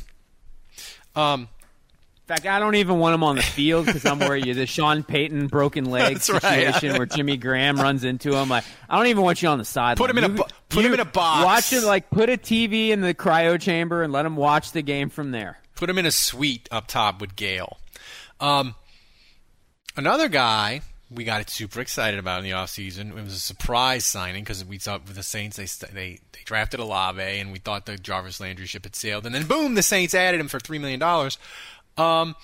Um, 1.17 1.49
in 2.27 2.35
fact, 2.37 2.47
I 2.47 2.59
don't 2.59 2.77
even 2.77 2.99
want 2.99 3.15
him 3.15 3.23
on 3.23 3.37
the 3.37 3.43
field 3.43 3.85
because 3.85 4.07
I'm 4.07 4.19
worried 4.19 4.47
you 4.47 4.55
the 4.55 4.65
Sean 4.67 5.03
Payton 5.03 5.49
broken 5.49 5.85
leg 5.85 6.15
That's 6.15 6.25
situation 6.25 6.91
right. 6.91 6.99
where 6.99 7.07
Jimmy 7.07 7.37
Graham 7.37 7.77
runs 7.79 8.03
into 8.03 8.35
him. 8.35 8.49
Like, 8.49 8.65
I 8.89 8.97
don't 8.97 9.09
even 9.09 9.23
want 9.23 9.43
you 9.43 9.49
on 9.51 9.59
the 9.59 9.65
sideline. 9.67 9.97
Put 9.97 10.09
him 10.11 10.17
in 10.19 10.25
a 10.25 10.29
You- 10.29 10.35
bo- 10.35 10.47
put 10.71 10.85
him 10.87 10.95
in 10.95 11.01
a 11.01 11.05
box. 11.05 11.45
Watch 11.45 11.73
it 11.83 11.87
like 11.87 12.09
put 12.09 12.31
a 12.31 12.39
TV 12.39 12.89
in 12.91 13.03
the 13.03 13.13
cryo 13.15 13.61
chamber 13.61 14.03
and 14.03 14.11
let 14.13 14.25
him 14.25 14.37
watch 14.37 14.73
the 14.73 14.81
game 14.81 15.11
from 15.11 15.33
there. 15.33 15.59
Put 15.75 15.91
him 15.91 15.99
in 15.99 16.07
a 16.07 16.11
suite 16.11 16.67
up 16.71 16.87
top 16.87 17.21
with 17.21 17.37
Gayle. 17.37 17.77
Um, 18.41 18.75
another 19.97 20.29
guy 20.29 20.81
we 21.11 21.23
got 21.25 21.49
super 21.51 21.81
excited 21.81 22.19
about 22.19 22.39
in 22.39 22.45
the 22.45 22.51
offseason. 22.53 23.11
It 23.17 23.23
was 23.23 23.35
a 23.35 23.39
surprise 23.39 24.05
signing 24.05 24.43
because 24.43 24.65
we 24.65 24.79
thought 24.79 25.07
with 25.07 25.15
the 25.17 25.23
Saints 25.23 25.57
they 25.57 25.67
they 25.93 26.19
they 26.33 26.41
drafted 26.45 26.81
Olave 26.81 27.21
and 27.23 27.53
we 27.53 27.59
thought 27.59 27.87
the 27.87 27.97
Jarvis 27.97 28.41
Landry 28.41 28.67
ship 28.67 28.85
had 28.85 28.97
sailed, 28.97 29.27
and 29.27 29.35
then 29.35 29.47
boom, 29.47 29.75
the 29.75 29.83
Saints 29.83 30.15
added 30.15 30.41
him 30.41 30.49
for 30.49 30.59
three 30.59 30.79
million 30.79 30.99
dollars. 30.99 31.39
Um, 31.97 32.37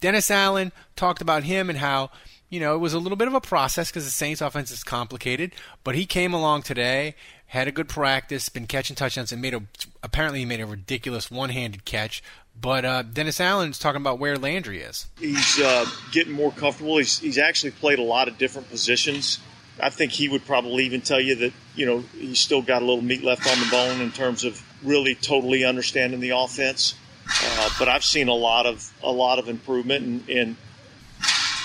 Dennis 0.00 0.30
Allen 0.30 0.72
talked 0.96 1.22
about 1.22 1.44
him 1.44 1.70
and 1.70 1.78
how 1.78 2.10
you 2.50 2.60
know 2.60 2.74
it 2.74 2.78
was 2.78 2.94
a 2.94 2.98
little 2.98 3.16
bit 3.16 3.28
of 3.28 3.34
a 3.34 3.40
process 3.40 3.90
because 3.90 4.04
the 4.04 4.10
Saints 4.10 4.40
offense 4.40 4.70
is 4.70 4.84
complicated, 4.84 5.52
but 5.82 5.94
he 5.94 6.06
came 6.06 6.34
along 6.34 6.62
today, 6.62 7.14
had 7.46 7.68
a 7.68 7.72
good 7.72 7.88
practice, 7.88 8.48
been 8.48 8.66
catching 8.66 8.96
touchdowns, 8.96 9.32
and 9.32 9.40
made 9.40 9.54
a 9.54 9.62
apparently 10.02 10.40
he 10.40 10.44
made 10.44 10.60
a 10.60 10.66
ridiculous 10.66 11.30
one-handed 11.30 11.84
catch. 11.84 12.22
But 12.60 12.84
uh, 12.84 13.02
Dennis 13.02 13.40
Allen's 13.40 13.78
talking 13.78 14.00
about 14.00 14.18
where 14.18 14.38
Landry 14.38 14.80
is. 14.80 15.06
He's 15.18 15.60
uh, 15.60 15.86
getting 16.12 16.32
more 16.32 16.52
comfortable. 16.52 16.98
He's, 16.98 17.18
he's 17.18 17.38
actually 17.38 17.72
played 17.72 17.98
a 17.98 18.02
lot 18.02 18.28
of 18.28 18.38
different 18.38 18.70
positions. 18.70 19.40
I 19.80 19.90
think 19.90 20.12
he 20.12 20.28
would 20.28 20.46
probably 20.46 20.84
even 20.84 21.00
tell 21.00 21.20
you 21.20 21.34
that, 21.34 21.52
you 21.74 21.84
know, 21.84 22.04
he's 22.16 22.38
still 22.38 22.62
got 22.62 22.80
a 22.80 22.84
little 22.84 23.02
meat 23.02 23.24
left 23.24 23.48
on 23.48 23.58
the 23.58 23.66
bone 23.70 24.00
in 24.00 24.12
terms 24.12 24.44
of 24.44 24.62
really 24.84 25.16
totally 25.16 25.64
understanding 25.64 26.20
the 26.20 26.30
offense. 26.30 26.94
Uh, 27.42 27.70
but 27.78 27.88
I've 27.88 28.04
seen 28.04 28.28
a 28.28 28.34
lot 28.34 28.66
of 28.66 28.92
a 29.02 29.10
lot 29.10 29.38
of 29.38 29.48
improvement, 29.48 30.04
and, 30.04 30.28
and 30.28 30.56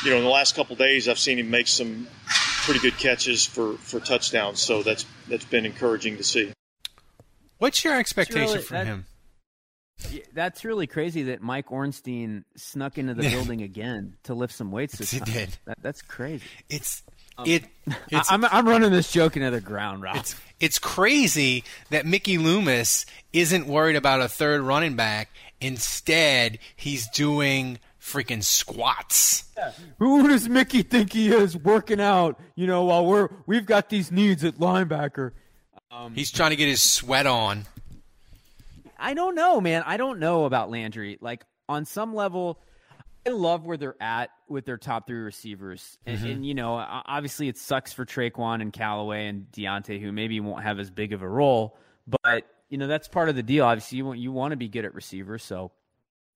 you 0.04 0.12
know, 0.12 0.18
in 0.18 0.24
the 0.24 0.30
last 0.30 0.56
couple 0.56 0.74
of 0.74 0.80
days, 0.80 1.08
I've 1.08 1.20
seen 1.20 1.40
him 1.40 1.50
make 1.50 1.68
some 1.68 2.08
pretty 2.64 2.80
good 2.80 2.98
catches 2.98 3.46
for, 3.46 3.74
for 3.74 4.00
touchdowns. 4.00 4.60
So 4.62 4.84
that's 4.84 5.06
that's 5.28 5.46
been 5.46 5.66
encouraging 5.66 6.18
to 6.18 6.24
see. 6.24 6.52
What's 7.58 7.84
your 7.84 7.98
expectation 7.98 8.42
really- 8.42 8.62
from 8.62 8.78
that- 8.78 8.86
him? 8.88 9.06
That's 10.34 10.64
really 10.64 10.88
crazy 10.88 11.24
that 11.24 11.42
Mike 11.42 11.74
Ornstein 11.74 12.46
snuck 12.56 12.98
into 12.98 13.14
the 13.14 13.30
building 13.30 13.62
again 13.62 14.16
to 14.24 14.34
lift 14.34 14.54
some 14.54 14.72
weights 14.72 14.98
this 14.98 15.12
He 15.12 15.20
time. 15.20 15.34
did. 15.34 15.58
That, 15.66 15.78
that's 15.82 16.02
crazy. 16.02 16.46
It's 16.70 17.04
it. 17.46 17.66
It's, 18.10 18.32
I, 18.32 18.36
am 18.36 18.46
I'm 18.46 18.68
running 18.68 18.92
this 18.92 19.12
joke 19.12 19.36
into 19.36 19.52
the 19.52 19.60
ground, 19.60 20.02
Rob. 20.02 20.16
It's 20.16 20.36
it's 20.60 20.80
crazy 20.80 21.64
that 21.90 22.06
Mickey 22.06 22.38
Loomis 22.38 23.06
isn't 23.34 23.68
worried 23.68 23.96
about 23.98 24.22
a 24.22 24.30
third 24.30 24.62
running 24.62 24.96
back. 24.96 25.30
Instead, 25.62 26.60
he's 26.76 27.08
doing 27.10 27.80
freaking 28.02 28.44
squats. 28.44 29.44
Who 29.98 30.28
does 30.28 30.48
Mickey 30.48 30.84
think 30.84 31.12
he 31.14 31.30
is 31.30 31.56
working 31.58 32.00
out? 32.00 32.40
You 32.56 32.66
know, 32.68 32.86
while 32.86 33.06
we're 33.06 33.30
we've 33.46 33.66
got 33.66 33.90
these 33.90 34.12
needs 34.12 34.44
at 34.44 34.56
linebacker. 34.56 35.32
He's 36.16 36.32
trying 36.32 36.52
to 36.52 36.56
get 36.56 36.68
his 36.70 36.82
sweat 36.82 37.26
on. 37.28 37.66
I 38.98 39.14
don't 39.14 39.36
know, 39.36 39.60
man. 39.60 39.84
I 39.86 39.98
don't 39.98 40.20
know 40.20 40.46
about 40.46 40.70
Landry. 40.70 41.18
Like 41.20 41.44
on 41.68 41.86
some 41.86 42.14
level, 42.14 42.60
I 43.26 43.32
love 43.32 43.66
where 43.66 43.78
they're 43.78 44.02
at 44.02 44.30
with 44.48 44.66
their 44.66 44.78
top 44.78 45.08
three 45.08 45.20
receivers, 45.20 45.98
and, 46.06 46.18
Mhm. 46.20 46.32
and 46.32 46.46
you 46.46 46.54
know, 46.54 46.74
obviously 46.76 47.48
it 47.48 47.58
sucks 47.58 47.92
for 47.94 48.06
Tre'Quan 48.06 48.62
and 48.62 48.72
Callaway 48.74 49.28
and 49.28 49.46
Deonte, 49.52 50.02
who 50.02 50.12
maybe 50.12 50.40
won't 50.40 50.64
have 50.64 50.80
as 50.80 50.90
big 50.90 51.14
of 51.14 51.22
a 51.22 51.28
role, 51.28 51.78
but 52.24 52.46
you 52.70 52.78
know 52.78 52.88
that's 52.88 53.08
part 53.08 53.30
of 53.30 53.36
the 53.36 53.44
deal. 53.44 53.66
Obviously, 53.66 53.98
you 53.98 54.06
want 54.06 54.20
you 54.20 54.32
want 54.32 54.52
to 54.52 54.58
be 54.58 54.68
good 54.68 54.86
at 54.86 54.94
receivers, 54.94 55.44
so. 55.44 55.72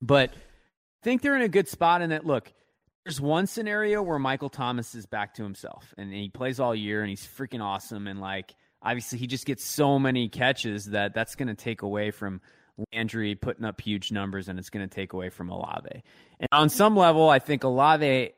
But 0.01 0.31
I 0.31 1.03
think 1.03 1.21
they're 1.21 1.35
in 1.35 1.41
a 1.41 1.49
good 1.49 1.67
spot 1.67 2.01
in 2.01 2.09
that. 2.09 2.25
Look, 2.25 2.51
there's 3.05 3.21
one 3.21 3.47
scenario 3.47 4.01
where 4.01 4.19
Michael 4.19 4.49
Thomas 4.49 4.95
is 4.95 5.05
back 5.05 5.35
to 5.35 5.43
himself 5.43 5.93
and 5.97 6.11
he 6.11 6.29
plays 6.29 6.59
all 6.59 6.73
year 6.73 7.01
and 7.01 7.09
he's 7.09 7.25
freaking 7.25 7.61
awesome 7.61 8.07
and 8.07 8.21
like 8.21 8.55
obviously 8.81 9.19
he 9.19 9.27
just 9.27 9.45
gets 9.45 9.65
so 9.65 9.99
many 9.99 10.29
catches 10.29 10.85
that 10.87 11.13
that's 11.13 11.35
going 11.35 11.49
to 11.49 11.55
take 11.55 11.81
away 11.81 12.11
from 12.11 12.41
Landry 12.93 13.35
putting 13.35 13.65
up 13.65 13.81
huge 13.81 14.11
numbers 14.11 14.47
and 14.47 14.57
it's 14.57 14.69
going 14.69 14.87
to 14.87 14.93
take 14.93 15.13
away 15.13 15.29
from 15.29 15.49
Olave. 15.49 16.03
And 16.39 16.49
on 16.51 16.69
some 16.69 16.95
level, 16.95 17.29
I 17.29 17.39
think 17.39 17.63
Olave 17.63 18.31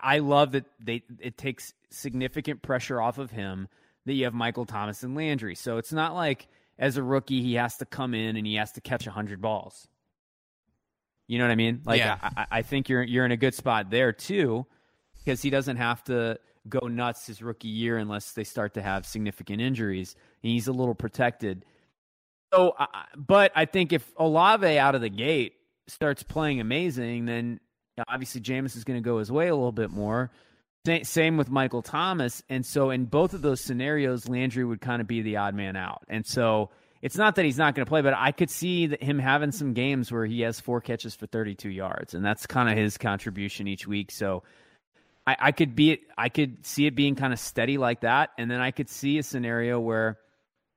I 0.00 0.18
love 0.18 0.52
that 0.52 0.64
they 0.80 1.02
it 1.18 1.36
takes 1.36 1.74
significant 1.90 2.62
pressure 2.62 3.00
off 3.00 3.18
of 3.18 3.30
him 3.30 3.68
that 4.06 4.14
you 4.14 4.24
have 4.24 4.34
Michael 4.34 4.64
Thomas 4.64 5.02
and 5.02 5.14
Landry. 5.14 5.54
So 5.54 5.78
it's 5.78 5.92
not 5.92 6.14
like 6.14 6.48
as 6.78 6.96
a 6.96 7.02
rookie 7.02 7.42
he 7.42 7.54
has 7.54 7.76
to 7.78 7.86
come 7.86 8.14
in 8.14 8.36
and 8.36 8.46
he 8.46 8.54
has 8.54 8.72
to 8.72 8.80
catch 8.80 9.06
100 9.06 9.40
balls. 9.40 9.88
You 11.26 11.38
know 11.38 11.44
what 11.44 11.50
I 11.50 11.56
mean? 11.56 11.82
Like 11.84 11.98
Yeah. 11.98 12.18
I, 12.22 12.46
I 12.50 12.62
think 12.62 12.88
you're 12.88 13.02
you're 13.02 13.26
in 13.26 13.32
a 13.32 13.36
good 13.36 13.54
spot 13.54 13.90
there 13.90 14.12
too, 14.12 14.66
because 15.18 15.42
he 15.42 15.50
doesn't 15.50 15.76
have 15.76 16.02
to 16.04 16.38
go 16.68 16.86
nuts 16.86 17.26
his 17.26 17.42
rookie 17.42 17.68
year 17.68 17.98
unless 17.98 18.32
they 18.32 18.44
start 18.44 18.74
to 18.74 18.82
have 18.82 19.06
significant 19.06 19.60
injuries. 19.60 20.16
And 20.42 20.52
he's 20.52 20.68
a 20.68 20.72
little 20.72 20.94
protected. 20.94 21.64
So, 22.52 22.74
but 23.14 23.52
I 23.54 23.66
think 23.66 23.92
if 23.92 24.10
Olave 24.16 24.78
out 24.78 24.94
of 24.94 25.02
the 25.02 25.10
gate 25.10 25.54
starts 25.86 26.22
playing 26.22 26.60
amazing, 26.60 27.26
then 27.26 27.60
obviously 28.08 28.40
Jameis 28.40 28.76
is 28.76 28.84
going 28.84 28.98
to 28.98 29.04
go 29.04 29.18
his 29.18 29.30
way 29.30 29.48
a 29.48 29.54
little 29.54 29.72
bit 29.72 29.90
more. 29.90 30.30
Sa- 30.86 31.02
Same 31.02 31.36
with 31.36 31.50
Michael 31.50 31.82
Thomas, 31.82 32.42
and 32.48 32.64
so 32.64 32.90
in 32.90 33.04
both 33.04 33.34
of 33.34 33.42
those 33.42 33.60
scenarios, 33.60 34.28
Landry 34.28 34.64
would 34.64 34.80
kind 34.80 35.00
of 35.00 35.06
be 35.06 35.22
the 35.22 35.36
odd 35.36 35.54
man 35.54 35.76
out. 35.76 36.02
And 36.08 36.26
so 36.26 36.70
it's 37.02 37.16
not 37.16 37.36
that 37.36 37.44
he's 37.44 37.58
not 37.58 37.74
going 37.74 37.84
to 37.84 37.88
play, 37.88 38.02
but 38.02 38.14
I 38.14 38.32
could 38.32 38.50
see 38.50 38.86
that 38.88 39.02
him 39.02 39.18
having 39.18 39.52
some 39.52 39.72
games 39.72 40.10
where 40.10 40.26
he 40.26 40.40
has 40.42 40.60
four 40.60 40.80
catches 40.80 41.14
for 41.14 41.26
32 41.26 41.68
yards, 41.70 42.14
and 42.14 42.24
that's 42.24 42.46
kind 42.46 42.68
of 42.68 42.76
his 42.76 42.98
contribution 42.98 43.68
each 43.68 43.86
week. 43.86 44.10
So 44.10 44.42
I, 45.26 45.36
I 45.38 45.52
could 45.52 45.76
be, 45.76 46.00
I 46.16 46.28
could 46.28 46.64
see 46.66 46.86
it 46.86 46.94
being 46.94 47.14
kind 47.14 47.32
of 47.32 47.38
steady 47.38 47.78
like 47.78 48.00
that, 48.00 48.30
and 48.38 48.50
then 48.50 48.60
I 48.60 48.70
could 48.70 48.88
see 48.88 49.18
a 49.18 49.22
scenario 49.22 49.78
where, 49.78 50.18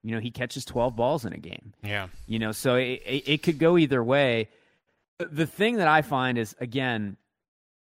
you 0.03 0.11
know, 0.13 0.19
he 0.19 0.31
catches 0.31 0.65
12 0.65 0.95
balls 0.95 1.25
in 1.25 1.33
a 1.33 1.37
game. 1.37 1.73
Yeah. 1.83 2.07
You 2.27 2.39
know, 2.39 2.51
so 2.51 2.75
it, 2.75 3.01
it, 3.05 3.23
it 3.27 3.43
could 3.43 3.59
go 3.59 3.77
either 3.77 4.03
way. 4.03 4.49
The 5.19 5.45
thing 5.45 5.77
that 5.77 5.87
I 5.87 6.01
find 6.01 6.37
is, 6.37 6.55
again, 6.59 7.17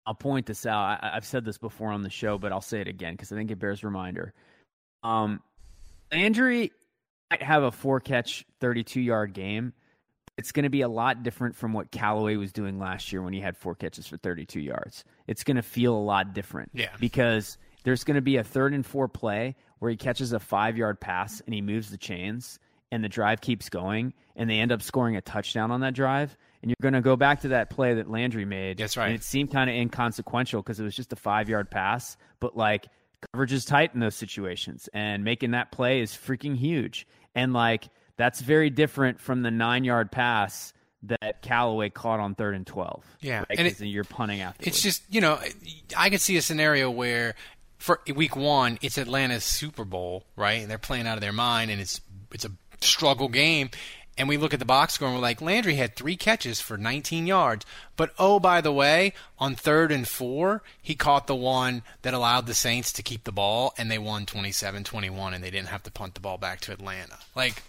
I'll 0.07 0.15
point 0.15 0.47
this 0.47 0.67
out. 0.67 1.03
I, 1.03 1.13
I've 1.15 1.25
said 1.25 1.45
this 1.45 1.59
before 1.59 1.91
on 1.91 2.03
the 2.03 2.11
show, 2.11 2.39
but 2.39 2.53
I'll 2.53 2.61
say 2.61 2.81
it 2.81 2.89
again 2.89 3.15
because 3.15 3.33
I 3.33 3.37
think 3.37 3.51
it 3.51 3.59
bears 3.59 3.83
reminder. 3.83 4.33
Um, 5.03 5.41
Landry 6.13 6.73
might 7.31 7.43
have 7.43 7.63
a 7.63 7.73
four 7.73 8.01
catch, 8.01 8.45
32 8.61 9.01
yard 9.01 9.33
game. 9.33 9.73
It's 10.39 10.53
going 10.53 10.65
to 10.65 10.71
be 10.71 10.83
a 10.83 10.89
lot 10.89 11.23
different 11.23 11.57
from 11.57 11.73
what 11.73 11.91
Callaway 11.91 12.37
was 12.37 12.53
doing 12.53 12.79
last 12.79 13.11
year 13.11 13.23
when 13.23 13.33
he 13.33 13.41
had 13.41 13.57
four 13.57 13.75
catches 13.75 14.07
for 14.07 14.19
32 14.19 14.61
yards. 14.61 15.03
It's 15.27 15.45
going 15.45 15.57
to 15.57 15.63
feel 15.63 15.95
a 15.95 15.99
lot 15.99 16.35
different. 16.35 16.73
Yeah. 16.75 16.91
Because 17.01 17.57
there's 17.85 18.05
going 18.05 18.17
to 18.17 18.23
be 18.23 18.37
a 18.37 18.45
third 18.45 18.75
and 18.75 18.85
four 18.85 19.09
play 19.09 19.57
where 19.79 19.91
he 19.91 19.97
catches 19.97 20.33
a 20.33 20.41
five 20.41 20.77
yard 20.77 21.01
pass 21.01 21.41
and 21.41 21.55
he 21.55 21.63
moves 21.63 21.91
the 21.91 21.97
chains 21.97 22.59
and 22.93 23.03
the 23.03 23.09
drive 23.09 23.41
keeps 23.41 23.69
going 23.69 24.13
and 24.37 24.49
they 24.49 24.59
end 24.59 24.73
up 24.73 24.83
scoring 24.83 25.17
a 25.17 25.21
touchdown 25.21 25.71
on 25.71 25.81
that 25.81 25.95
drive. 25.95 26.37
And 26.67 26.75
you're 26.77 26.91
going 26.91 27.01
to 27.01 27.01
go 27.01 27.15
back 27.15 27.43
to 27.43 27.49
that 27.49 27.71
play 27.71 27.95
that 27.95 28.11
Landry 28.11 28.45
made. 28.45 28.79
That's 28.79 28.97
right. 28.97 29.07
And 29.07 29.15
it 29.15 29.23
seemed 29.23 29.53
kind 29.53 29.71
of 29.71 29.77
inconsequential 29.77 30.63
because 30.63 30.81
it 30.81 30.83
was 30.83 30.97
just 30.97 31.13
a 31.13 31.17
five 31.17 31.49
yard 31.49 31.71
pass, 31.71 32.17
but 32.41 32.57
like 32.57 32.89
coverage 33.33 33.53
is 33.53 33.65
tight 33.65 33.95
in 33.95 34.01
those 34.01 34.17
situations 34.17 34.89
and 34.93 35.23
making 35.23 35.53
that 35.53 35.71
play 35.71 36.01
is 36.01 36.11
freaking 36.11 36.57
huge. 36.57 37.07
And 37.37 37.53
like 37.53 37.85
that's 38.17 38.41
very 38.41 38.69
different 38.69 39.21
from 39.21 39.43
the 39.43 39.51
nine 39.53 39.85
yard 39.85 40.11
pass 40.11 40.73
that 41.05 41.41
Callaway 41.41 41.89
caught 41.89 42.19
on 42.19 42.35
third 42.35 42.57
and 42.57 42.67
twelve. 42.67 43.05
Yeah, 43.21 43.45
right? 43.49 43.59
and 43.61 43.69
it, 43.69 43.81
you're 43.81 44.03
punting 44.03 44.41
after. 44.41 44.69
It's 44.69 44.83
just 44.83 45.05
you 45.09 45.21
know, 45.21 45.39
I 45.97 46.11
could 46.11 46.21
see 46.21 46.37
a 46.37 46.43
scenario 46.43 46.91
where 46.91 47.37
for 47.79 48.01
week 48.13 48.35
one, 48.35 48.81
it's 48.83 48.99
Atlanta's 48.99 49.45
Super 49.45 49.85
Bowl, 49.85 50.25
right? 50.35 50.63
And 50.63 50.69
they're 50.69 50.79
playing 50.79 51.07
out 51.07 51.17
of 51.17 51.21
their 51.21 51.33
mind, 51.33 51.71
and 51.71 51.81
it's 51.81 52.01
it's 52.33 52.45
a 52.45 52.51
struggle 52.81 53.29
game. 53.29 53.71
And 54.19 54.29
we 54.29 54.37
look 54.39 54.55
at 54.55 54.59
the 54.59 54.65
box 54.65 54.95
score 54.95 55.09
and 55.09 55.17
we're 55.17 55.23
like, 55.23 55.43
Landry 55.43 55.75
had 55.75 55.95
three 55.95 56.17
catches 56.17 56.61
for 56.61 56.79
19 56.79 57.27
yards. 57.27 57.67
But 57.97 58.15
oh, 58.19 58.41
by 58.41 58.61
the 58.61 58.73
way, 58.73 59.13
on 59.39 59.55
third 59.55 59.93
and 59.93 60.09
four, 60.09 60.63
he 60.81 60.95
caught 60.95 61.27
the 61.27 61.35
one 61.35 61.83
that 62.03 62.15
allowed 62.15 62.47
the 62.47 62.55
Saints 62.55 62.93
to 62.95 63.03
keep 63.03 63.25
the 63.25 63.33
ball, 63.33 63.75
and 63.77 63.91
they 63.91 63.99
won 63.99 64.25
27 64.25 64.85
21, 64.85 65.35
and 65.35 65.45
they 65.45 65.51
didn't 65.51 65.69
have 65.69 65.83
to 65.83 65.91
punt 65.91 66.15
the 66.15 66.21
ball 66.21 66.39
back 66.39 66.61
to 66.61 66.73
Atlanta. 66.73 67.19
Like, 67.35 67.63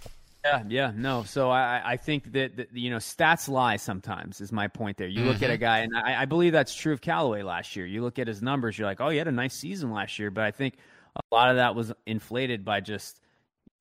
yeah, 0.46 0.64
yeah, 0.68 0.92
no. 0.96 1.24
So 1.24 1.50
I, 1.50 1.82
I 1.84 1.98
think 1.98 2.32
that, 2.32 2.56
that 2.56 2.70
you 2.74 2.90
know 2.90 2.98
stats 2.98 3.50
lie 3.50 3.76
sometimes. 3.76 4.40
Is 4.40 4.52
my 4.52 4.68
point 4.68 4.98
there. 4.98 5.08
You 5.08 5.20
mm-hmm. 5.20 5.30
look 5.30 5.44
at 5.44 5.50
a 5.50 5.54
mm-hmm. 5.54 5.62
guy, 5.62 5.80
and 5.80 5.98
I, 5.98 6.22
I 6.22 6.26
believe 6.26 6.54
that's 6.54 6.74
true 6.74 6.94
of 6.94 7.02
Callaway 7.02 7.42
last 7.42 7.76
year. 7.76 7.86
You 7.86 8.02
look 8.02 8.20
at 8.20 8.28
his 8.28 8.42
numbers, 8.42 8.78
you're 8.78 8.88
like, 8.88 9.02
oh, 9.02 9.10
he 9.10 9.18
had 9.18 9.28
a 9.28 9.32
nice 9.32 9.54
season 9.54 9.92
last 9.92 10.18
year, 10.20 10.32
but 10.32 10.44
I 10.44 10.52
think 10.52 10.78
a 11.16 11.36
lot 11.36 11.50
of 11.50 11.58
that 11.58 11.76
was 11.76 11.92
inflated 12.06 12.64
by 12.64 12.80
just 12.80 13.20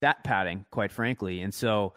that 0.01 0.25
padding, 0.25 0.65
quite 0.71 0.91
frankly. 0.91 1.41
And 1.43 1.55
so 1.55 1.95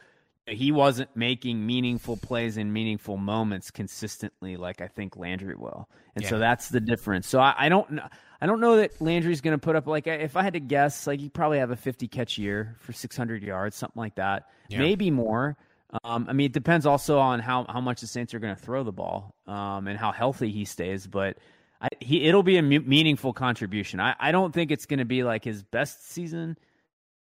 he 0.49 0.71
wasn't 0.71 1.09
making 1.15 1.65
meaningful 1.65 2.17
plays 2.17 2.57
in 2.57 2.71
meaningful 2.73 3.17
moments 3.17 3.71
consistently 3.71 4.57
like 4.57 4.81
I 4.81 4.87
think 4.87 5.17
Landry 5.17 5.55
will. 5.55 5.89
And 6.15 6.23
yeah. 6.23 6.29
so 6.29 6.39
that's 6.39 6.69
the 6.69 6.79
difference. 6.79 7.27
So 7.27 7.39
I, 7.39 7.55
I 7.57 7.69
don't 7.69 7.89
know. 7.91 8.07
I 8.41 8.45
don't 8.45 8.61
know 8.61 8.77
that 8.77 9.01
Landry's 9.01 9.41
going 9.41 9.53
to 9.53 9.57
put 9.57 9.75
up 9.75 9.85
like 9.85 10.07
if 10.07 10.37
I 10.37 10.43
had 10.43 10.53
to 10.53 10.59
guess, 10.59 11.07
like 11.07 11.19
he 11.19 11.29
probably 11.29 11.59
have 11.59 11.71
a 11.71 11.75
50 11.75 12.07
catch 12.07 12.37
year 12.37 12.75
for 12.79 12.93
600 12.93 13.43
yards, 13.43 13.75
something 13.75 13.99
like 13.99 14.15
that, 14.15 14.47
yeah. 14.69 14.79
maybe 14.79 15.11
more. 15.11 15.57
Um, 16.03 16.27
I 16.29 16.33
mean, 16.33 16.45
it 16.45 16.53
depends 16.53 16.85
also 16.85 17.19
on 17.19 17.39
how 17.39 17.65
how 17.67 17.81
much 17.81 18.01
the 18.01 18.07
Saints 18.07 18.33
are 18.33 18.39
going 18.39 18.55
to 18.55 18.61
throw 18.61 18.83
the 18.83 18.91
ball 18.91 19.35
um, 19.47 19.87
and 19.87 19.97
how 19.97 20.11
healthy 20.11 20.51
he 20.51 20.63
stays. 20.63 21.07
But 21.07 21.37
I, 21.81 21.87
he 21.99 22.27
it'll 22.27 22.43
be 22.43 22.57
a 22.57 22.61
meaningful 22.61 23.33
contribution. 23.33 23.99
I, 23.99 24.15
I 24.19 24.31
don't 24.31 24.53
think 24.53 24.71
it's 24.71 24.85
going 24.85 24.99
to 24.99 25.05
be 25.05 25.23
like 25.23 25.43
his 25.43 25.63
best 25.63 26.09
season 26.09 26.57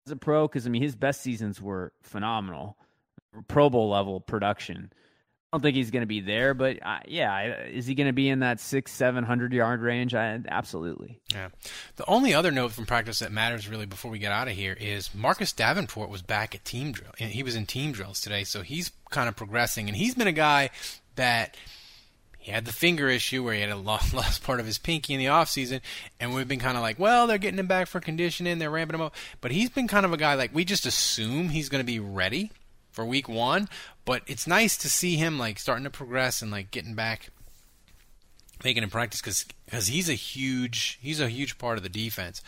as 0.06 0.12
a 0.12 0.16
pro 0.16 0.48
because 0.48 0.68
I 0.68 0.70
mean 0.70 0.82
his 0.82 0.96
best 0.96 1.22
seasons 1.22 1.62
were 1.62 1.94
phenomenal. 2.02 2.78
Pro 3.48 3.70
Bowl 3.70 3.90
level 3.90 4.20
production. 4.20 4.92
I 5.52 5.58
don't 5.58 5.62
think 5.62 5.78
he's 5.78 5.92
going 5.92 6.02
to 6.02 6.08
be 6.08 6.20
there, 6.20 6.54
but 6.54 6.80
yeah, 7.08 7.64
is 7.68 7.86
he 7.88 7.96
going 7.96 8.08
to 8.08 8.14
be 8.14 8.28
in 8.28 8.40
that 8.40 8.60
six, 8.60 8.92
seven 8.92 9.24
hundred 9.24 9.54
yard 9.54 9.82
range? 9.82 10.14
I, 10.14 10.42
absolutely. 10.50 11.22
Yeah. 11.32 11.50
The 11.96 12.06
only 12.06 12.34
other 12.34 12.52
note 12.52 12.74
from 12.74 12.86
practice 12.86 13.20
that 13.20 13.32
matters 13.32 13.70
really 13.70 13.86
before 13.86 14.12
we 14.12 14.20
get 14.20 14.34
out 14.34 14.50
of 14.50 14.56
here 14.56 14.76
is 14.78 15.16
Marcus 15.16 15.54
Davenport 15.54 16.10
was 16.10 16.22
back 16.22 16.54
at 16.54 16.66
team 16.66 16.92
drill. 16.92 17.12
He 17.18 17.44
was 17.44 17.56
in 17.56 17.66
team 17.66 17.94
drills 17.94 18.20
today, 18.20 18.44
so 18.44 18.62
he's 18.62 18.92
kind 19.10 19.30
of 19.30 19.38
progressing, 19.38 19.88
and 19.88 19.96
he's 19.96 20.16
been 20.16 20.28
a 20.28 20.34
guy 20.34 20.70
that 21.16 21.56
he 22.48 22.52
had 22.52 22.66
the 22.66 22.74
finger 22.74 23.08
issue 23.08 23.42
where 23.42 23.54
he 23.54 23.62
had 23.62 23.70
a 23.70 23.76
lost 23.78 24.44
part 24.44 24.60
of 24.60 24.66
his 24.66 24.78
pinky 24.78 25.14
in 25.14 25.20
the 25.20 25.30
off 25.30 25.50
season, 25.50 25.80
and 26.20 26.36
we've 26.36 26.48
been 26.48 26.60
kind 26.60 26.76
of 26.76 26.84
like, 26.84 27.00
well, 27.00 27.26
they're 27.26 27.38
getting 27.38 27.60
him 27.60 27.68
back 27.68 27.88
for 27.88 28.02
conditioning, 28.02 28.60
they're 28.60 28.70
ramping 28.70 28.96
him 28.96 29.02
up, 29.02 29.16
but 29.40 29.52
he's 29.52 29.70
been 29.70 29.88
kind 29.88 30.06
of 30.06 30.12
a 30.12 30.18
guy 30.18 30.34
like 30.34 30.54
we 30.54 30.66
just 30.66 30.86
assume 30.86 31.48
he's 31.48 31.70
going 31.70 31.82
to 31.82 31.86
be 31.86 32.02
ready 32.02 32.52
for 32.98 33.06
week 33.06 33.30
one. 33.30 33.70
But 34.06 34.24
it's 34.26 34.48
nice 34.48 34.76
to 34.78 34.90
see 34.90 35.18
him 35.18 35.38
like 35.38 35.60
starting 35.60 35.84
to 35.84 35.92
progress 35.92 36.42
and 36.42 36.50
like 36.52 36.72
getting 36.72 36.96
back, 36.96 37.30
making 38.64 38.82
him 38.82 38.90
practice 38.90 39.22
because 39.22 39.46
because 39.66 39.86
he's 39.86 40.10
a 40.10 40.16
huge 40.16 40.98
he's 41.00 41.22
a 41.22 41.30
huge 41.30 41.60
part 41.60 41.78
of 41.78 41.84
the 41.84 41.90
defense. 41.90 42.42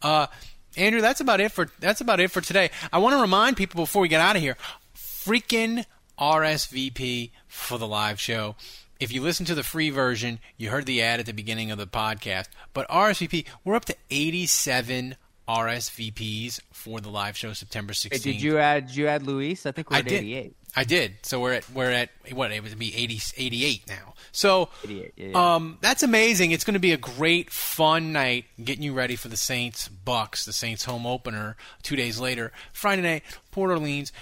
Uh, 0.00 0.28
Andrew, 0.76 1.00
that's 1.00 1.20
about 1.20 1.40
it 1.40 1.50
for 1.50 1.68
that's 1.80 2.00
about 2.00 2.20
it 2.20 2.30
for 2.30 2.40
today. 2.40 2.70
I 2.92 2.98
want 2.98 3.16
to 3.16 3.20
remind 3.20 3.56
people 3.56 3.82
before 3.82 4.00
we 4.00 4.06
get 4.06 4.20
out 4.20 4.36
of 4.36 4.42
here, 4.42 4.56
freaking 4.96 5.84
RSVP 6.20 7.32
for 7.48 7.76
the 7.76 7.88
live 7.88 8.20
show. 8.20 8.54
If 9.00 9.12
you 9.12 9.20
listen 9.20 9.44
to 9.46 9.56
the 9.56 9.64
free 9.64 9.90
version, 9.90 10.38
you 10.56 10.70
heard 10.70 10.86
the 10.86 11.02
ad 11.02 11.18
at 11.18 11.26
the 11.26 11.32
beginning 11.32 11.72
of 11.72 11.78
the 11.78 11.86
podcast. 11.86 12.46
But 12.72 12.88
RSVP, 12.88 13.44
we're 13.64 13.74
up 13.74 13.84
to 13.86 13.96
87 14.10 15.16
RSVPs 15.48 16.60
for 16.72 17.00
the 17.00 17.08
live 17.08 17.36
show 17.36 17.52
September 17.52 17.92
16th. 17.92 18.12
Hey, 18.12 18.18
did 18.32 18.42
you 18.42 18.58
add 18.58 18.88
did 18.88 18.96
you 18.96 19.06
add 19.06 19.22
Luis? 19.22 19.66
I 19.66 19.72
think 19.72 19.90
we're 19.90 19.96
I 19.96 20.00
at 20.00 20.08
did. 20.08 20.18
88. 20.18 20.56
I 20.78 20.84
did. 20.84 21.14
So 21.22 21.40
we're 21.40 21.54
at 21.54 21.70
we're 21.70 21.90
at 21.90 22.10
what 22.32 22.52
it 22.52 22.62
would 22.62 22.78
be 22.78 22.94
80, 22.94 23.20
88 23.36 23.88
now. 23.88 24.14
So 24.32 24.68
88, 24.84 25.12
yeah, 25.16 25.26
yeah. 25.28 25.54
um 25.54 25.78
that's 25.80 26.02
amazing. 26.02 26.50
It's 26.50 26.64
going 26.64 26.74
to 26.74 26.80
be 26.80 26.92
a 26.92 26.98
great 26.98 27.50
fun 27.50 28.12
night 28.12 28.44
getting 28.62 28.82
you 28.82 28.92
ready 28.92 29.16
for 29.16 29.28
the 29.28 29.36
Saints 29.36 29.88
Bucs, 29.88 30.44
the 30.44 30.52
Saints 30.52 30.84
home 30.84 31.06
opener 31.06 31.56
2 31.82 31.96
days 31.96 32.20
later. 32.20 32.52
Friday 32.72 33.02
night, 33.02 33.22
Port 33.50 33.70
Orleans. 33.70 34.12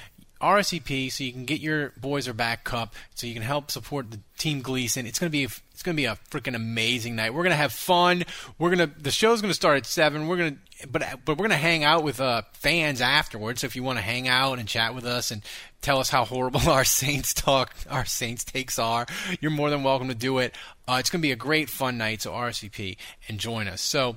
RSVP 0.41 1.11
so 1.11 1.25
you 1.25 1.33
can 1.33 1.47
get 1.47 1.61
your 1.61 1.95
boys 1.97 2.29
are 2.29 2.35
back 2.35 2.65
cup 2.65 2.95
so 3.15 3.27
you 3.27 3.33
can 3.33 3.43
help 3.43 3.71
support 3.71 4.11
the 4.11 4.21
team 4.37 4.61
Gleason. 4.61 5.07
It's 5.07 5.19
gonna 5.19 5.31
be 5.31 5.49
it's 5.75 5.83
gonna 5.83 5.97
be 5.97 6.05
a 6.05 6.17
freaking 6.31 6.55
amazing 6.55 7.17
night. 7.17 7.35
We're 7.35 7.43
gonna 7.43 7.57
have 7.57 7.73
fun. 7.73 8.23
We're 8.59 8.71
gonna 8.71 8.87
the 8.97 9.11
show's 9.11 9.41
gonna 9.43 9.55
start 9.55 9.77
at 9.77 9.87
seven. 9.87 10.29
We're 10.29 10.37
gonna 10.37 10.57
but 10.89 11.03
but 11.25 11.37
we're 11.37 11.47
gonna 11.47 11.57
hang 11.57 11.83
out 11.83 12.05
with 12.05 12.21
uh, 12.21 12.43
fans 12.53 13.01
afterwards. 13.01 13.61
So 13.61 13.67
if 13.67 13.75
you 13.75 13.83
want 13.83 13.99
to 13.99 14.03
hang 14.03 14.29
out 14.29 14.61
and 14.61 14.69
chat 14.69 14.95
with 14.95 15.05
us 15.05 15.33
and 15.33 15.43
tell 15.83 15.99
us 15.99 16.11
how 16.11 16.25
horrible 16.25 16.61
our 16.71 16.85
Saints 16.85 17.35
talk, 17.35 17.75
our 17.91 18.05
Saints 18.05 18.45
takes 18.45 18.79
are, 18.79 19.05
you're 19.41 19.51
more 19.51 19.69
than 19.69 19.83
welcome 19.83 20.07
to 20.09 20.15
do 20.15 20.39
it. 20.39 20.55
Uh, 20.87 20.99
it's 21.01 21.11
gonna 21.11 21.23
be 21.23 21.33
a 21.33 21.37
great 21.37 21.69
fun 21.69 21.99
night. 21.99 22.23
So 22.23 22.31
RSVP 22.31 22.97
and 23.29 23.41
join 23.41 23.67
us. 23.67 23.81
So 23.81 24.15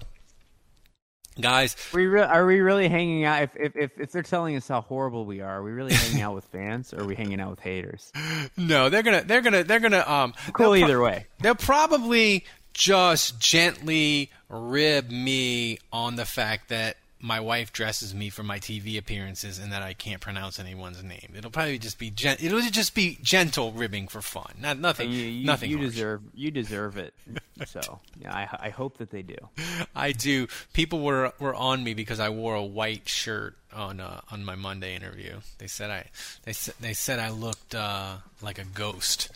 guys. 1.39 1.75
Are 1.93 1.97
we, 1.97 2.05
re- 2.05 2.21
are 2.21 2.45
we 2.45 2.59
really 2.59 2.87
hanging 2.87 3.25
out? 3.25 3.43
If, 3.43 3.55
if, 3.55 3.75
if, 3.75 3.99
if, 3.99 4.11
they're 4.11 4.23
telling 4.23 4.55
us 4.55 4.67
how 4.67 4.81
horrible 4.81 5.25
we 5.25 5.41
are, 5.41 5.59
are 5.59 5.63
we 5.63 5.71
really 5.71 5.93
hanging 5.93 6.21
out 6.21 6.35
with 6.35 6.45
fans 6.45 6.93
or 6.93 7.01
are 7.01 7.05
we 7.05 7.15
hanging 7.15 7.39
out 7.39 7.51
with 7.51 7.59
haters? 7.59 8.11
No, 8.57 8.89
they're 8.89 9.03
gonna 9.03 9.23
they're 9.23 9.41
gonna 9.41 9.63
they're 9.63 9.79
gonna 9.79 10.03
um. 10.07 10.33
Cool 10.53 10.75
either 10.75 10.97
pro- 10.97 11.05
way. 11.05 11.27
They'll 11.39 11.55
probably 11.55 12.43
just 12.73 13.39
gently 13.39 14.31
rib 14.49 15.09
me 15.09 15.79
on 15.91 16.15
the 16.15 16.25
fact 16.25 16.69
that 16.69 16.97
my 17.19 17.39
wife 17.39 17.73
dresses 17.73 18.13
me 18.13 18.29
for 18.29 18.43
my 18.43 18.59
TV 18.59 18.97
appearances 18.97 19.57
and 19.57 19.71
that 19.71 19.81
I 19.81 19.93
can't 19.93 20.21
pronounce 20.21 20.59
anyone's 20.59 21.03
name. 21.03 21.33
It'll 21.35 21.49
probably 21.49 21.79
just 21.79 21.97
be 21.97 22.11
gen- 22.11 22.37
it'll 22.39 22.61
just 22.61 22.93
be 22.93 23.17
gentle 23.21 23.71
ribbing 23.71 24.07
for 24.07 24.21
fun. 24.21 24.53
Not 24.59 24.77
nothing. 24.77 25.09
You, 25.09 25.23
you, 25.23 25.45
nothing. 25.45 25.71
You 25.71 25.77
harsh. 25.77 25.89
deserve 25.89 26.21
you 26.35 26.51
deserve 26.51 26.97
it. 26.97 27.13
so 27.65 27.99
yeah, 28.21 28.33
I, 28.33 28.67
I 28.67 28.69
hope 28.69 28.97
that 28.97 29.09
they 29.09 29.23
do. 29.23 29.37
I 29.95 30.11
do. 30.11 30.47
People 30.73 30.99
were 30.99 31.33
were 31.39 31.55
on 31.55 31.83
me 31.83 31.93
because 31.93 32.19
I 32.19 32.29
wore 32.29 32.55
a 32.55 32.63
white 32.63 33.09
shirt 33.09 33.55
on 33.73 33.99
uh, 33.99 34.21
on 34.31 34.45
my 34.45 34.55
Monday 34.55 34.95
interview. 34.95 35.39
They 35.57 35.67
said 35.67 35.89
I 35.89 36.05
they 36.43 36.53
said 36.53 36.75
they 36.79 36.93
said 36.93 37.19
I 37.19 37.31
looked 37.31 37.73
uh, 37.73 38.17
like 38.41 38.59
a 38.59 38.65
ghost. 38.65 39.29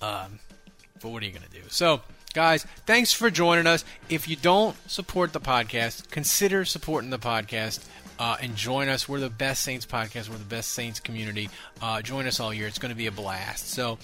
Um, 0.00 0.38
but 1.02 1.10
what 1.10 1.22
are 1.22 1.26
you 1.26 1.32
gonna 1.32 1.46
do? 1.52 1.62
So 1.68 2.00
Guys, 2.36 2.66
thanks 2.84 3.14
for 3.14 3.30
joining 3.30 3.66
us. 3.66 3.82
If 4.10 4.28
you 4.28 4.36
don't 4.36 4.76
support 4.90 5.32
the 5.32 5.40
podcast, 5.40 6.10
consider 6.10 6.66
supporting 6.66 7.08
the 7.08 7.18
podcast. 7.18 7.82
Uh, 8.18 8.36
and 8.42 8.54
join 8.56 8.88
us. 8.88 9.08
We're 9.08 9.20
the 9.20 9.30
best 9.30 9.62
Saints 9.62 9.86
podcast. 9.86 10.28
We're 10.28 10.36
the 10.36 10.44
best 10.44 10.72
Saints 10.72 11.00
community. 11.00 11.48
Uh, 11.80 12.02
join 12.02 12.26
us 12.26 12.38
all 12.38 12.52
year. 12.52 12.66
It's 12.66 12.78
going 12.78 12.90
to 12.90 12.96
be 12.96 13.06
a 13.06 13.10
blast. 13.10 13.68
So, 13.70 13.96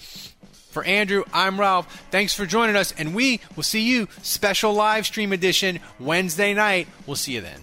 for 0.71 0.83
Andrew, 0.83 1.23
I'm 1.31 1.59
Ralph. 1.59 2.05
Thanks 2.09 2.33
for 2.33 2.47
joining 2.47 2.75
us, 2.75 2.91
and 2.97 3.13
we 3.13 3.39
will 3.55 3.63
see 3.63 3.81
you 3.81 4.07
special 4.23 4.73
live 4.73 5.05
stream 5.05 5.31
edition 5.31 5.79
Wednesday 5.99 6.55
night. 6.55 6.87
We'll 7.05 7.15
see 7.15 7.33
you 7.33 7.41
then. 7.41 7.61